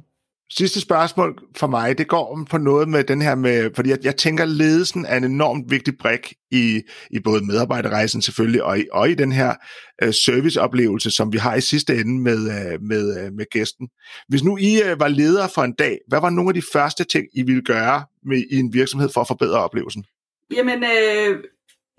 [0.50, 3.98] Sidste spørgsmål for mig, det går om på noget med den her med, fordi jeg,
[4.04, 8.84] jeg tænker, ledelsen er en enormt vigtig brik i, i både medarbejderrejsen selvfølgelig, og i,
[8.92, 9.54] og i den her
[10.02, 13.88] øh, serviceoplevelse, som vi har i sidste ende med, øh, med, øh, med gæsten.
[14.28, 17.04] Hvis nu I øh, var leder for en dag, hvad var nogle af de første
[17.04, 20.04] ting, I ville gøre med, i en virksomhed for at forbedre oplevelsen?
[20.54, 21.44] Jamen, øh,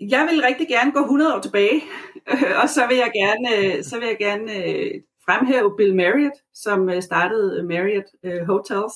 [0.00, 1.82] jeg vil rigtig gerne gå 100 år tilbage,
[2.62, 4.90] og så vil jeg gerne, øh, så vil jeg gerne øh,
[5.24, 8.94] fremhæve Bill Marriott, som øh, startede Marriott øh, Hotels.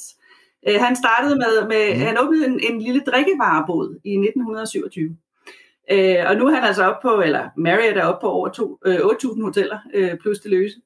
[0.69, 2.01] Øh, han startede med, med mm.
[2.01, 5.17] han åbnede en, en lille drikkevarebod i 1927.
[5.91, 8.79] Øh, og nu er han altså op på, eller Marriott er oppe på over to,
[8.87, 10.77] øh, 8.000 hoteller, øh, plus det løse.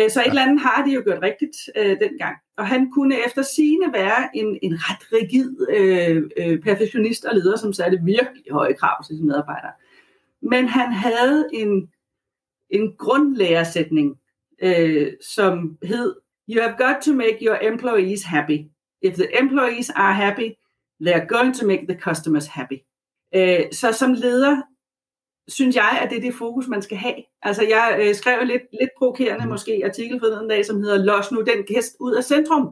[0.00, 2.36] Øh, så et eller andet har de jo gjort rigtigt øh, dengang.
[2.56, 7.56] Og han kunne efter sine være en, en ret rigid øh, øh, perfektionist og leder,
[7.56, 9.72] som satte virkelig høje krav til sine medarbejdere.
[10.42, 11.90] Men han havde en,
[12.70, 14.18] en grundlæresætning,
[14.62, 16.14] øh, som hed,
[16.48, 18.58] You have got to make your employees happy.
[19.02, 20.56] If the employees are happy,
[21.00, 22.78] they are going to make the customers happy.
[23.34, 24.62] Øh, så som leder
[25.48, 27.14] synes jeg, at det er det fokus, man skal have.
[27.42, 29.50] Altså, jeg øh, skrev lidt, lidt provokerende mm.
[29.50, 32.62] måske artikel for den dag, som hedder Los nu den gæst ud af centrum.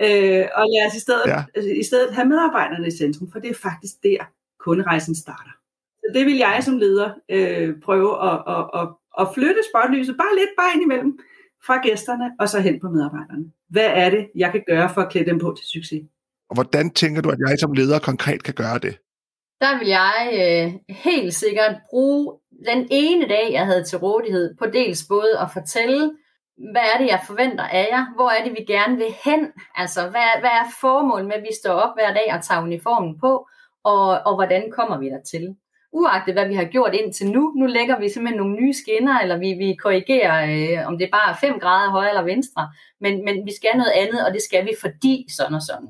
[0.00, 1.44] Øh, og lad os i stedet, ja.
[1.54, 4.24] altså, i stedet have medarbejderne i centrum, for det er faktisk der,
[4.60, 5.54] kunderejsen starter.
[6.00, 8.88] Så det vil jeg som leder øh, prøve at, at, at,
[9.20, 11.18] at flytte spotlyset bare lidt bare ind imellem
[11.66, 13.44] fra gæsterne og så hen på medarbejderne.
[13.68, 16.02] Hvad er det, jeg kan gøre for at klæde dem på til succes?
[16.48, 18.98] Og hvordan tænker du, at jeg som leder konkret kan gøre det?
[19.62, 24.66] Der vil jeg øh, helt sikkert bruge den ene dag, jeg havde til rådighed, på
[24.66, 26.12] dels både at fortælle,
[26.72, 28.14] hvad er det, jeg forventer af jer?
[28.14, 29.52] Hvor er det, vi gerne vil hen?
[29.74, 33.18] Altså, hvad, hvad er formålet med, at vi står op hver dag og tager uniformen
[33.20, 33.48] på?
[33.84, 35.56] Og, og hvordan kommer vi der til?
[35.92, 39.36] Uagtet hvad vi har gjort indtil nu, nu lægger vi simpelthen nogle nye skinner, eller
[39.38, 43.46] vi, vi korrigerer, øh, om det er bare 5 grader højre eller venstre, men, men
[43.46, 45.88] vi skal noget andet, og det skal vi fordi sådan og sådan.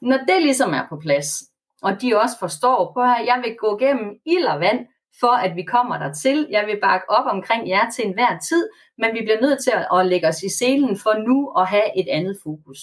[0.00, 1.49] Når det ligesom er på plads,
[1.82, 4.86] og de også forstår på, her, jeg vil gå gennem ild og vand,
[5.20, 6.46] for at vi kommer der til.
[6.50, 8.68] Jeg vil bakke op omkring jer til enhver tid,
[8.98, 12.08] men vi bliver nødt til at lægge os i selen for nu at have et
[12.08, 12.78] andet fokus.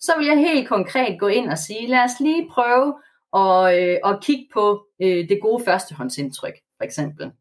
[0.00, 2.94] Så vil jeg helt konkret gå ind og sige, lad os lige prøve
[3.42, 7.32] at, øh, at kigge på øh, det gode førstehåndsindtryk, for eksempel.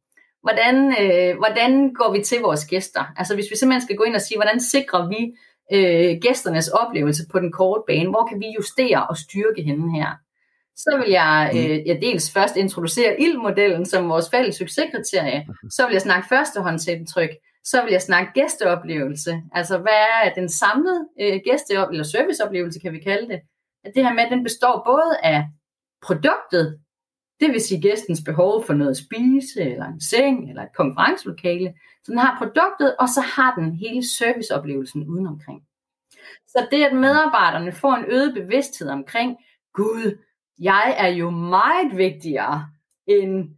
[0.42, 3.04] Hvordan, øh, hvordan går vi til vores gæster?
[3.18, 5.22] Altså hvis vi simpelthen skal gå ind og sige, hvordan sikrer vi
[5.74, 8.10] øh, gæsternes oplevelse på den korte bane?
[8.10, 10.12] Hvor kan vi justere og styrke hende her?
[10.76, 11.60] Så vil jeg, mm.
[11.60, 15.48] øh, jeg dels først introducere ildmodellen som vores fælles succeskriterie.
[15.76, 17.30] Så vil jeg snakke førstehåndsindtryk.
[17.64, 19.42] Så vil jeg snakke gæsteoplevelse.
[19.52, 23.40] Altså hvad er den samlede øh, gæste- eller serviceoplevelse, kan vi kalde det?
[23.84, 25.48] At det her med, at den består både af
[26.02, 26.80] produktet,
[27.40, 31.74] det vil sige gæstens behov for noget at spise, eller en seng, eller et konferencelokale.
[32.04, 35.62] Så den har produktet, og så har den hele serviceoplevelsen udenomkring.
[36.48, 39.38] Så det, at medarbejderne får en øget bevidsthed omkring,
[39.74, 40.18] gud,
[40.60, 42.66] jeg er jo meget vigtigere
[43.08, 43.50] end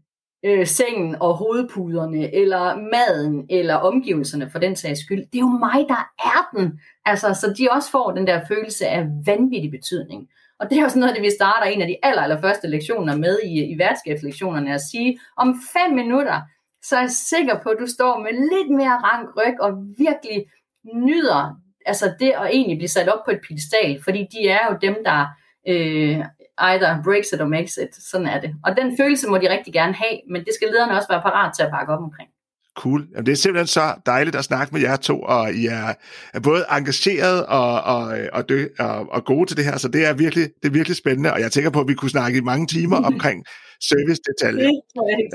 [0.45, 5.19] øh, sengen og hovedpuderne, eller maden, eller omgivelserne for den sags skyld.
[5.19, 6.79] Det er jo mig, der er den.
[7.05, 10.29] Altså, så de også får den der følelse af vanvittig betydning.
[10.59, 13.15] Og det er sådan noget det, vi starter en af de aller, aller første lektioner
[13.15, 16.41] med i, i værtskabslektionerne, at sige, om fem minutter,
[16.83, 20.45] så er jeg sikker på, at du står med lidt mere rank ryg, og virkelig
[20.93, 24.77] nyder altså det at egentlig blive sat op på et pedestal, fordi de er jo
[24.81, 25.25] dem, der
[25.67, 26.19] øh,
[26.57, 27.95] either breaks it or makes it.
[28.11, 28.55] Sådan er det.
[28.65, 31.55] Og den følelse må de rigtig gerne have, men det skal lederne også være parat
[31.55, 32.29] til at bakke op omkring.
[32.75, 33.07] Cool.
[33.11, 35.93] Jamen, det er simpelthen så dejligt at snakke med jer to, og I er,
[36.33, 40.05] er både engageret og, og, og, dø, og, og gode til det her, så det
[40.05, 42.41] er, virkelig, det er virkelig spændende, og jeg tænker på, at vi kunne snakke i
[42.41, 43.45] mange timer omkring
[43.81, 44.69] service-detaljer.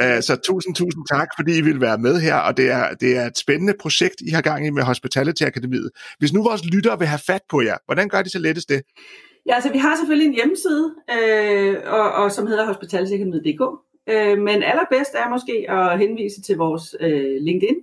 [0.00, 3.16] Uh, så tusind, tusind tak, fordi I vil være med her, og det er, det
[3.16, 5.90] er et spændende projekt, I har gang i med Hospitality Akademiet.
[6.18, 8.82] Hvis nu vores lyttere vil have fat på jer, hvordan gør de så lettest det?
[9.50, 13.62] Ja, altså vi har selvfølgelig en hjemmeside, øh, og, og, som hedder hospitalsikkerhed.dk,
[14.12, 17.76] øh, men allerbedst er måske at henvise til vores øh, LinkedIn,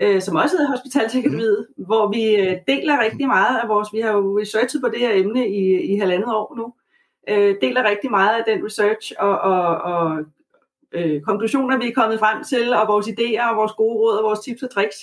[0.00, 1.84] øh, som også hedder Hospitalsikkerhed, mm.
[1.84, 5.12] hvor vi øh, deler rigtig meget af vores, vi har jo researchet på det her
[5.14, 6.74] emne i, i halvandet år nu,
[7.28, 10.24] øh, deler rigtig meget af den research og, og, og
[10.92, 14.24] øh, konklusioner, vi er kommet frem til, og vores idéer og vores gode råd og
[14.24, 14.96] vores tips og tricks.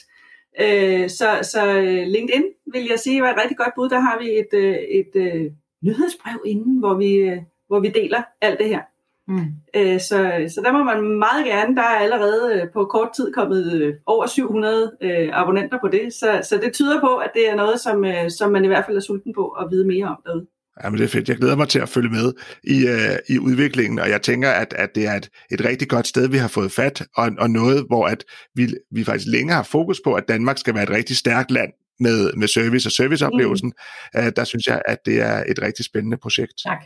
[0.62, 3.90] Øh, så, så øh, LinkedIn vil jeg sige var et rigtig godt bud.
[3.90, 5.54] Der har vi et, øh, et, et
[5.84, 8.82] nyhedsbrev inden, hvor vi, øh, hvor vi deler alt det her.
[9.28, 9.46] Mm.
[9.76, 13.34] Øh, så, så der må man meget gerne, der er allerede øh, på kort tid
[13.34, 17.56] kommet over 700 øh, abonnenter på det, så, så det tyder på, at det er
[17.56, 20.18] noget, som, øh, som man i hvert fald er sulten på at vide mere om
[20.26, 20.46] derude.
[20.84, 21.30] Jamen det er fedt.
[21.30, 24.74] Jeg glæder mig til at følge med i, øh, i udviklingen, og jeg tænker, at,
[24.74, 27.86] at det er et, et rigtig godt sted, vi har fået fat, og, og noget,
[27.88, 28.24] hvor at
[28.56, 31.72] vi, vi faktisk længe har fokus på, at Danmark skal være et rigtig stærkt land
[32.02, 33.74] med, med service og serviceoplevelsen,
[34.16, 34.20] mm.
[34.20, 36.54] uh, der synes jeg, at det er et rigtig spændende projekt.
[36.66, 36.84] Tak.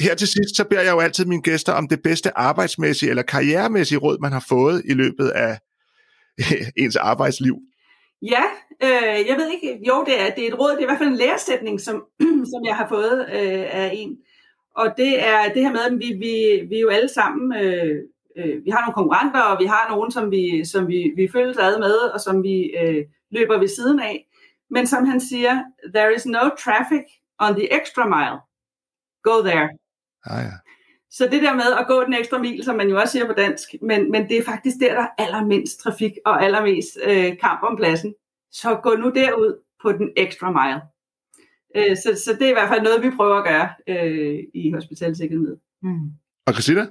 [0.00, 3.22] Her til sidst, så beder jeg jo altid mine gæster om det bedste arbejdsmæssige eller
[3.22, 5.58] karrieremæssige råd, man har fået i løbet af
[6.82, 7.56] ens arbejdsliv.
[8.22, 8.44] Ja,
[8.82, 10.98] øh, jeg ved ikke, jo det er, det er et råd, det er i hvert
[10.98, 12.04] fald en læresætning, som,
[12.52, 14.16] som jeg har fået øh, af en.
[14.76, 16.32] Og det er det her med, at vi, vi,
[16.68, 17.96] vi er jo alle sammen, øh,
[18.38, 21.56] øh, vi har nogle konkurrenter, og vi har nogen, som vi, som vi, vi følges
[21.56, 24.26] ad med, og som vi øh, løber ved siden af.
[24.70, 25.64] Men som han siger,
[25.94, 27.04] there is no traffic
[27.38, 28.38] on the extra mile.
[29.22, 29.68] Go there.
[30.24, 30.52] Ah, ja.
[31.10, 33.32] Så det der med at gå den ekstra mil, som man jo også siger på
[33.32, 37.62] dansk, men, men det er faktisk der, der er allermindst trafik og allermest øh, kamp
[37.62, 38.14] om pladsen.
[38.52, 40.80] Så gå nu derud på den ekstra mile.
[41.76, 44.72] Øh, så, så det er i hvert fald noget, vi prøver at gøre øh, i
[44.72, 45.56] hospitalsikkerhed.
[45.82, 46.10] Mm.
[46.46, 46.86] Og Christina?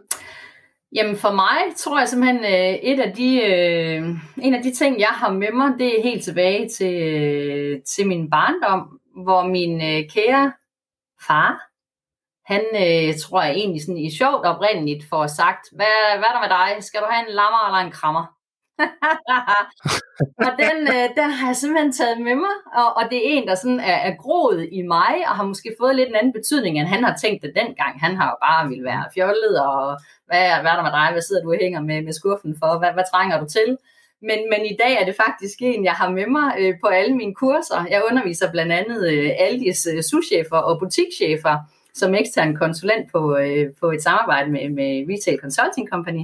[0.95, 4.03] Jamen for mig tror jeg simpelthen, øh, et af de, øh,
[4.37, 8.07] en af de ting, jeg har med mig, det er helt tilbage til, øh, til
[8.07, 10.53] min barndom, hvor min øh, kære
[11.27, 11.51] far,
[12.45, 16.45] han øh, tror jeg egentlig sådan i sjovt oprindeligt får sagt, hvad, hvad er der
[16.45, 16.83] med dig?
[16.83, 18.25] Skal du have en lammer eller en krammer?
[20.45, 23.47] og den, øh, den har jeg simpelthen taget med mig, og, og det er en,
[23.47, 26.79] der sådan er, er groet i mig, og har måske fået lidt en anden betydning,
[26.79, 27.93] end han har tænkt det dengang.
[28.05, 31.09] Han har jo bare ville være fjollet, og hvad, hvad er der med dig?
[31.11, 32.79] Hvad sidder du og hænger med, med skuffen for?
[32.79, 33.77] Hvad, hvad trænger du til?
[34.21, 37.15] Men, men i dag er det faktisk en, jeg har med mig øh, på alle
[37.15, 37.85] mine kurser.
[37.89, 41.55] Jeg underviser blandt andet øh, Aldis øh, souschefer og butikschefer
[41.93, 46.23] som ekstern konsulent på, øh, på et samarbejde med, med Retail Consulting Company.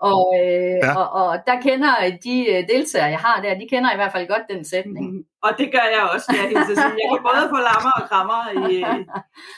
[0.00, 0.94] Og, øh, ja.
[1.00, 1.94] og, og der kender
[2.24, 5.06] de øh, deltagere, jeg har der, de kender i hvert fald godt den sætning.
[5.12, 5.22] Mm.
[5.42, 6.98] Og det gør jeg også, jeg, jeg, sige.
[7.02, 8.74] jeg kan både få lammer og krammer i,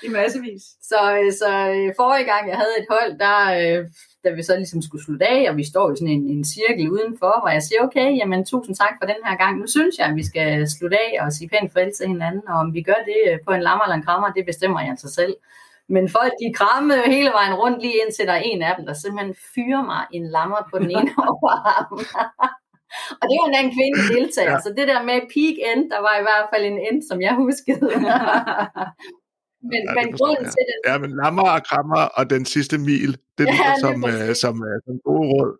[0.07, 0.63] i massevis.
[0.91, 3.39] Så, øh, så øh, forrige gang, jeg havde et hold, der,
[4.25, 6.91] da vi så ligesom skulle slutte af, og vi står i sådan en, en cirkel
[6.91, 9.59] udenfor, hvor jeg siger, okay, jamen tusind tak for den her gang.
[9.59, 12.57] Nu synes jeg, at vi skal slutte af og sige pænt farvel til hinanden, og
[12.65, 15.35] om vi gør det på en lammer eller en krammer, det bestemmer jeg sig selv.
[15.95, 18.95] Men folk, de krammede hele vejen rundt, lige indtil der er en af dem, der
[19.03, 21.99] simpelthen fyrer mig en lammer på den ene overarm.
[23.21, 24.61] og det var en anden kvinde deltager, ja.
[24.65, 27.35] så det der med peak end, der var i hvert fald en end, som jeg
[27.43, 27.91] huskede.
[29.73, 30.53] Men, Ja, men grunden jeg.
[30.57, 33.95] til det, Ja, men lammer og krammer og den sidste mil, det Ja, lyder som,
[34.05, 34.39] øh, præcis.
[34.45, 35.51] som, øh, som gode råd.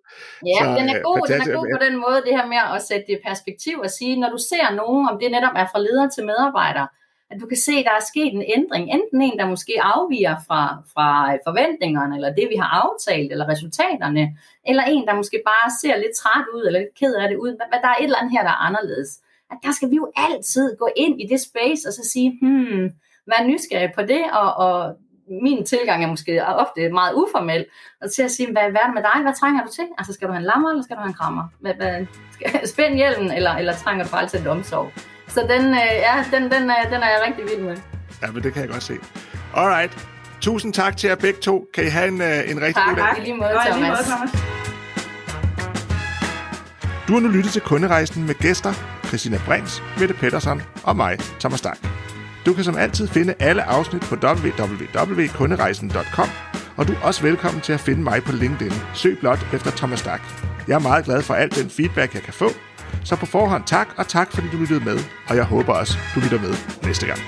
[0.53, 1.57] Ja, Så, den er øh, god, den er fantastisk.
[1.59, 4.31] god på den måde, det her med at sætte det i perspektiv og sige, når
[4.35, 6.85] du ser nogen, om det netop er fra leder til medarbejder,
[7.31, 8.85] at du kan se, at der er sket en ændring.
[8.91, 10.61] Enten en, der måske afviger fra,
[10.95, 11.09] fra
[11.47, 14.25] forventningerne, eller det, vi har aftalt, eller resultaterne,
[14.67, 17.51] eller en, der måske bare ser lidt træt ud, eller lidt ked af det ud.
[17.51, 19.11] Men der er et eller andet her, der er anderledes.
[19.53, 22.91] At der skal vi jo altid gå ind i det space, og så sige, hmm,
[23.31, 24.97] vær nysgerrig på det, og, og
[25.47, 27.67] min tilgang er måske ofte meget uformel,
[28.03, 29.23] og til at sige, hvad, hvad er det med dig?
[29.23, 29.87] Hvad trænger du til?
[29.99, 31.45] Altså, skal du have en lammer, eller skal du have en krammer?
[31.61, 34.89] Hvad, hvad, skal, spænd hjelmen, eller, eller trænger du bare til et omsorg?
[35.35, 37.77] Så den, øh, ja, den, den, er, den er jeg rigtig vild med.
[38.23, 38.95] Ja, men det kan jeg godt se.
[39.55, 40.07] Alright.
[40.41, 41.67] Tusind tak til jer begge to.
[41.75, 43.05] Kan I have en, øh, en rigtig god dag.
[43.05, 43.19] Tak.
[43.19, 43.99] I lige måde, lige Thomas.
[44.07, 44.31] Thomas.
[47.09, 48.73] Du har nu lyttet til kunderejsen med gæster
[49.05, 51.79] Christina Brins, Mette Pettersson og mig, Thomas Stang.
[52.47, 56.29] Du kan som altid finde alle afsnit på www.kunderejsen.com,
[56.77, 58.73] og du er også velkommen til at finde mig på LinkedIn.
[58.95, 60.21] Søg blot efter Thomas Stak.
[60.69, 62.49] Jeg er meget glad for al den feedback, jeg kan få.
[63.05, 66.21] Så på forhånd tak, og tak fordi du lyttede med, og jeg håber også, du
[66.21, 67.21] lytter med næste gang.